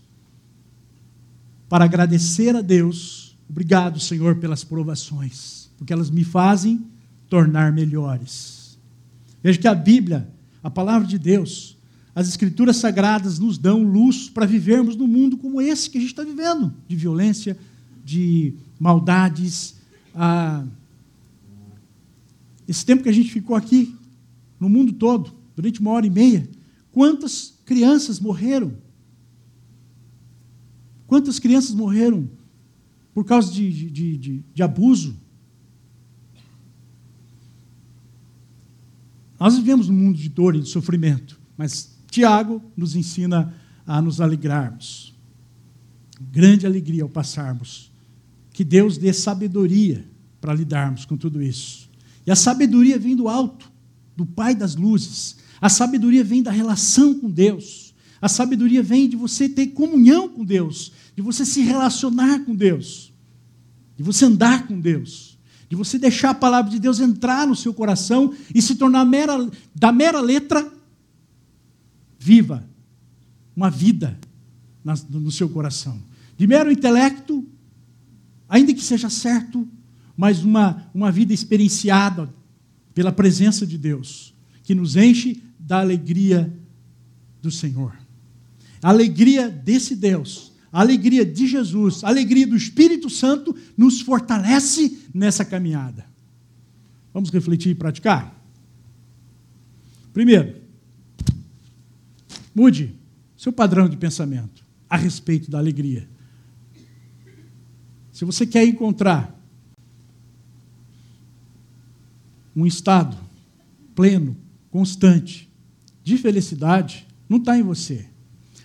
[1.76, 6.86] para agradecer a Deus Obrigado, Senhor, pelas provações, porque elas me fazem
[7.28, 8.78] tornar melhores.
[9.42, 10.26] Veja que a Bíblia,
[10.62, 11.76] a palavra de Deus,
[12.14, 16.12] as Escrituras Sagradas nos dão luz para vivermos num mundo como esse que a gente
[16.12, 17.58] está vivendo de violência,
[18.02, 19.76] de maldades.
[20.14, 20.64] Ah,
[22.66, 23.94] esse tempo que a gente ficou aqui,
[24.58, 26.48] no mundo todo, durante uma hora e meia,
[26.90, 28.72] quantas crianças morreram?
[31.06, 32.28] Quantas crianças morreram
[33.16, 35.16] por causa de, de, de, de abuso.
[39.40, 43.54] Nós vivemos num mundo de dor e de sofrimento, mas Tiago nos ensina
[43.86, 45.14] a nos alegrarmos.
[46.30, 47.90] Grande alegria ao passarmos.
[48.52, 50.06] Que Deus dê sabedoria
[50.38, 51.88] para lidarmos com tudo isso.
[52.26, 53.72] E a sabedoria vem do alto,
[54.14, 55.36] do Pai das luzes.
[55.58, 57.85] A sabedoria vem da relação com Deus.
[58.20, 63.12] A sabedoria vem de você ter comunhão com Deus, de você se relacionar com Deus,
[63.96, 65.38] de você andar com Deus,
[65.68, 69.50] de você deixar a palavra de Deus entrar no seu coração e se tornar mera,
[69.74, 70.72] da mera letra
[72.18, 72.68] viva,
[73.54, 74.18] uma vida
[75.10, 76.00] no seu coração.
[76.36, 77.44] De mero intelecto,
[78.48, 79.66] ainda que seja certo,
[80.16, 82.32] mas uma, uma vida experienciada
[82.94, 86.52] pela presença de Deus, que nos enche da alegria
[87.42, 88.05] do Senhor.
[88.86, 95.00] A alegria desse Deus, a alegria de Jesus, a alegria do Espírito Santo nos fortalece
[95.12, 96.06] nessa caminhada.
[97.12, 98.32] Vamos refletir e praticar?
[100.12, 100.54] Primeiro,
[102.54, 102.94] mude
[103.36, 106.08] seu padrão de pensamento a respeito da alegria.
[108.12, 109.36] Se você quer encontrar
[112.54, 113.16] um estado
[113.96, 114.36] pleno,
[114.70, 115.50] constante,
[116.04, 118.14] de felicidade, não está em você.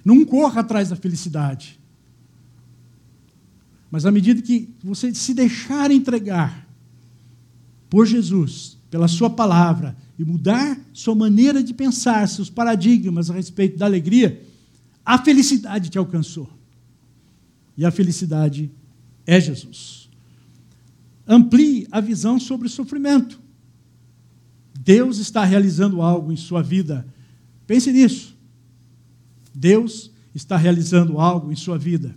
[0.04, 1.80] Não corra atrás da felicidade.
[3.90, 6.68] Mas à medida que você se deixar entregar
[7.90, 13.76] por Jesus, pela Sua palavra, e mudar sua maneira de pensar, seus paradigmas a respeito
[13.76, 14.40] da alegria,
[15.04, 16.48] a felicidade te alcançou.
[17.76, 18.70] E a felicidade
[19.26, 20.12] é Jesus.
[21.28, 23.42] Amplie a visão sobre o sofrimento.
[24.80, 27.04] Deus está realizando algo em sua vida.
[27.66, 28.38] Pense nisso.
[29.62, 32.16] Deus está realizando algo em sua vida.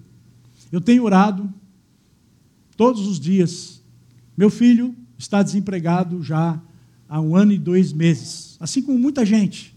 [0.73, 1.53] Eu tenho orado
[2.75, 3.83] todos os dias.
[4.35, 6.59] Meu filho está desempregado já
[7.07, 9.77] há um ano e dois meses, assim como muita gente.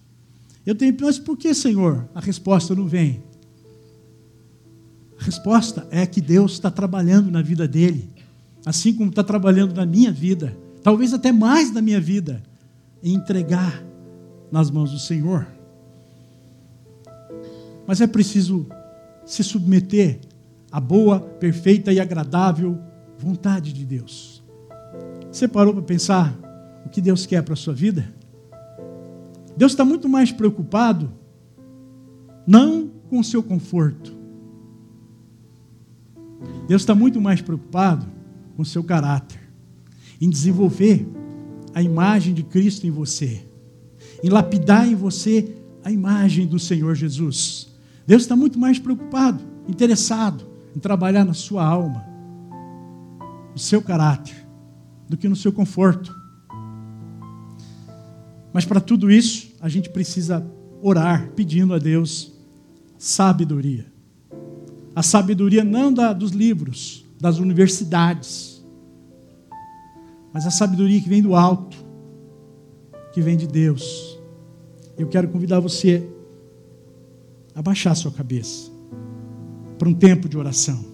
[0.66, 3.22] Eu tenho, mas por que, Senhor, a resposta não vem?
[5.20, 8.08] A resposta é que Deus está trabalhando na vida dele,
[8.66, 12.42] assim como está trabalhando na minha vida, talvez até mais na minha vida,
[13.04, 13.84] em entregar
[14.50, 15.57] nas mãos do Senhor.
[17.88, 18.68] Mas é preciso
[19.26, 20.20] se submeter
[20.72, 22.78] à boa, perfeita e agradável
[23.18, 24.44] vontade de Deus.
[25.32, 26.38] Você parou para pensar
[26.86, 28.14] o que Deus quer para a sua vida?
[29.56, 31.12] Deus está muito mais preocupado,
[32.46, 34.16] não com o seu conforto.
[36.68, 38.06] Deus está muito mais preocupado
[38.56, 39.40] com o seu caráter,
[40.20, 41.08] em desenvolver
[41.74, 43.46] a imagem de Cristo em você,
[44.24, 47.77] em lapidar em você a imagem do Senhor Jesus.
[48.08, 52.06] Deus está muito mais preocupado, interessado em trabalhar na sua alma,
[53.52, 54.48] no seu caráter,
[55.10, 56.16] do que no seu conforto.
[58.54, 60.50] Mas para tudo isso, a gente precisa
[60.82, 62.32] orar pedindo a Deus
[62.98, 63.86] sabedoria.
[64.96, 68.66] A sabedoria não da, dos livros, das universidades,
[70.32, 71.76] mas a sabedoria que vem do alto,
[73.12, 74.18] que vem de Deus.
[74.98, 76.10] Eu quero convidar você
[77.58, 78.70] a baixar sua cabeça
[79.80, 80.86] para um tempo de oração.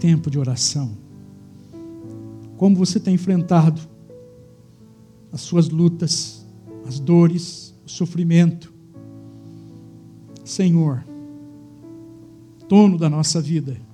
[0.00, 0.98] Tempo de oração.
[2.56, 3.80] Como você tem enfrentado
[5.30, 6.44] as suas lutas,
[6.88, 8.74] as dores, o sofrimento.
[10.44, 11.04] Senhor,
[12.68, 13.87] dono da nossa vida.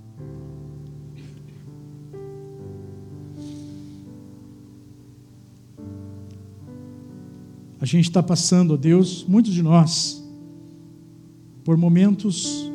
[7.85, 10.25] A gente está passando, ó Deus, muitos de nós,
[11.63, 12.73] por momentos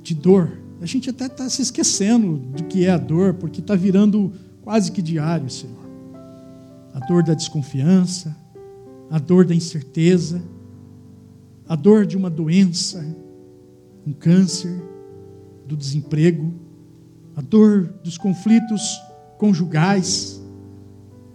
[0.00, 0.60] de dor.
[0.80, 4.32] A gente até está se esquecendo do que é a dor, porque está virando
[4.62, 5.84] quase que diário, Senhor.
[6.94, 8.36] A dor da desconfiança,
[9.10, 10.40] a dor da incerteza,
[11.68, 13.04] a dor de uma doença,
[14.06, 14.80] um câncer,
[15.66, 16.54] do desemprego,
[17.34, 19.00] a dor dos conflitos
[19.36, 20.40] conjugais,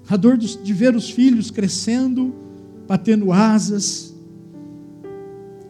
[0.08, 2.45] a dor de ver os filhos crescendo
[2.88, 4.14] batendo asas,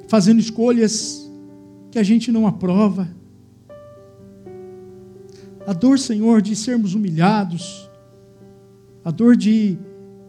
[0.07, 1.29] fazendo escolhas
[1.91, 3.07] que a gente não aprova.
[5.65, 7.89] A dor, Senhor, de sermos humilhados,
[9.03, 9.77] a dor de,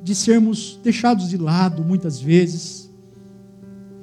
[0.02, 2.90] de sermos deixados de lado muitas vezes,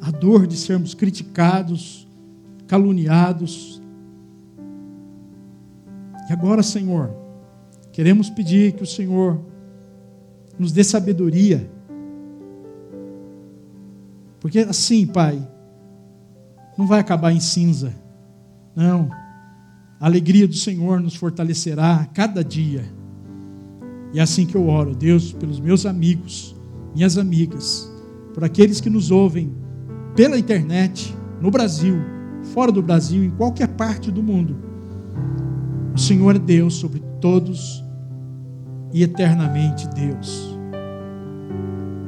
[0.02, 2.08] a dor de sermos criticados,
[2.68, 3.82] caluniados.
[6.30, 7.16] E agora, Senhor,
[7.92, 9.40] queremos pedir que o Senhor
[10.60, 11.70] nos dê sabedoria
[14.44, 15.42] porque assim, Pai,
[16.78, 17.96] não vai acabar em cinza.
[18.76, 19.10] Não.
[20.02, 22.84] A alegria do Senhor nos fortalecerá a cada dia.
[24.14, 26.54] E é assim que eu oro, Deus, pelos meus amigos,
[26.94, 27.90] minhas amigas,
[28.34, 29.50] por aqueles que nos ouvem
[30.14, 31.96] pela internet, no Brasil,
[32.54, 34.58] fora do Brasil, em qualquer parte do mundo.
[35.96, 37.82] O Senhor é Deus sobre todos
[38.92, 40.53] e eternamente Deus.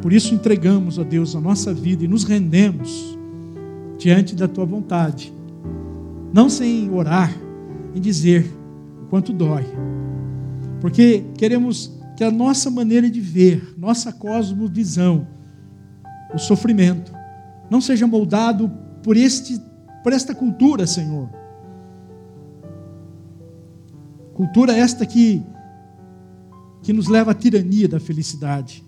[0.05, 3.17] Por isso entregamos a Deus a nossa vida e nos rendemos
[3.97, 5.33] diante da tua vontade.
[6.31, 7.35] Não sem orar
[7.91, 8.45] e dizer
[9.09, 9.65] quanto dói.
[10.79, 15.27] Porque queremos que a nossa maneira de ver, nossa cosmovisão,
[16.31, 17.11] o sofrimento,
[17.67, 18.71] não seja moldado
[19.01, 19.59] por, este,
[20.03, 21.27] por esta cultura, Senhor.
[24.35, 25.41] Cultura esta que,
[26.83, 28.85] que nos leva à tirania da felicidade.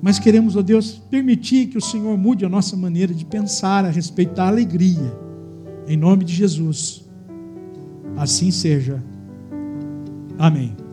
[0.00, 3.90] Mas queremos, ó Deus, permitir que o Senhor mude a nossa maneira de pensar a
[3.90, 5.16] respeito da alegria.
[5.86, 7.04] Em nome de Jesus.
[8.16, 9.02] Assim seja.
[10.38, 10.85] Amém.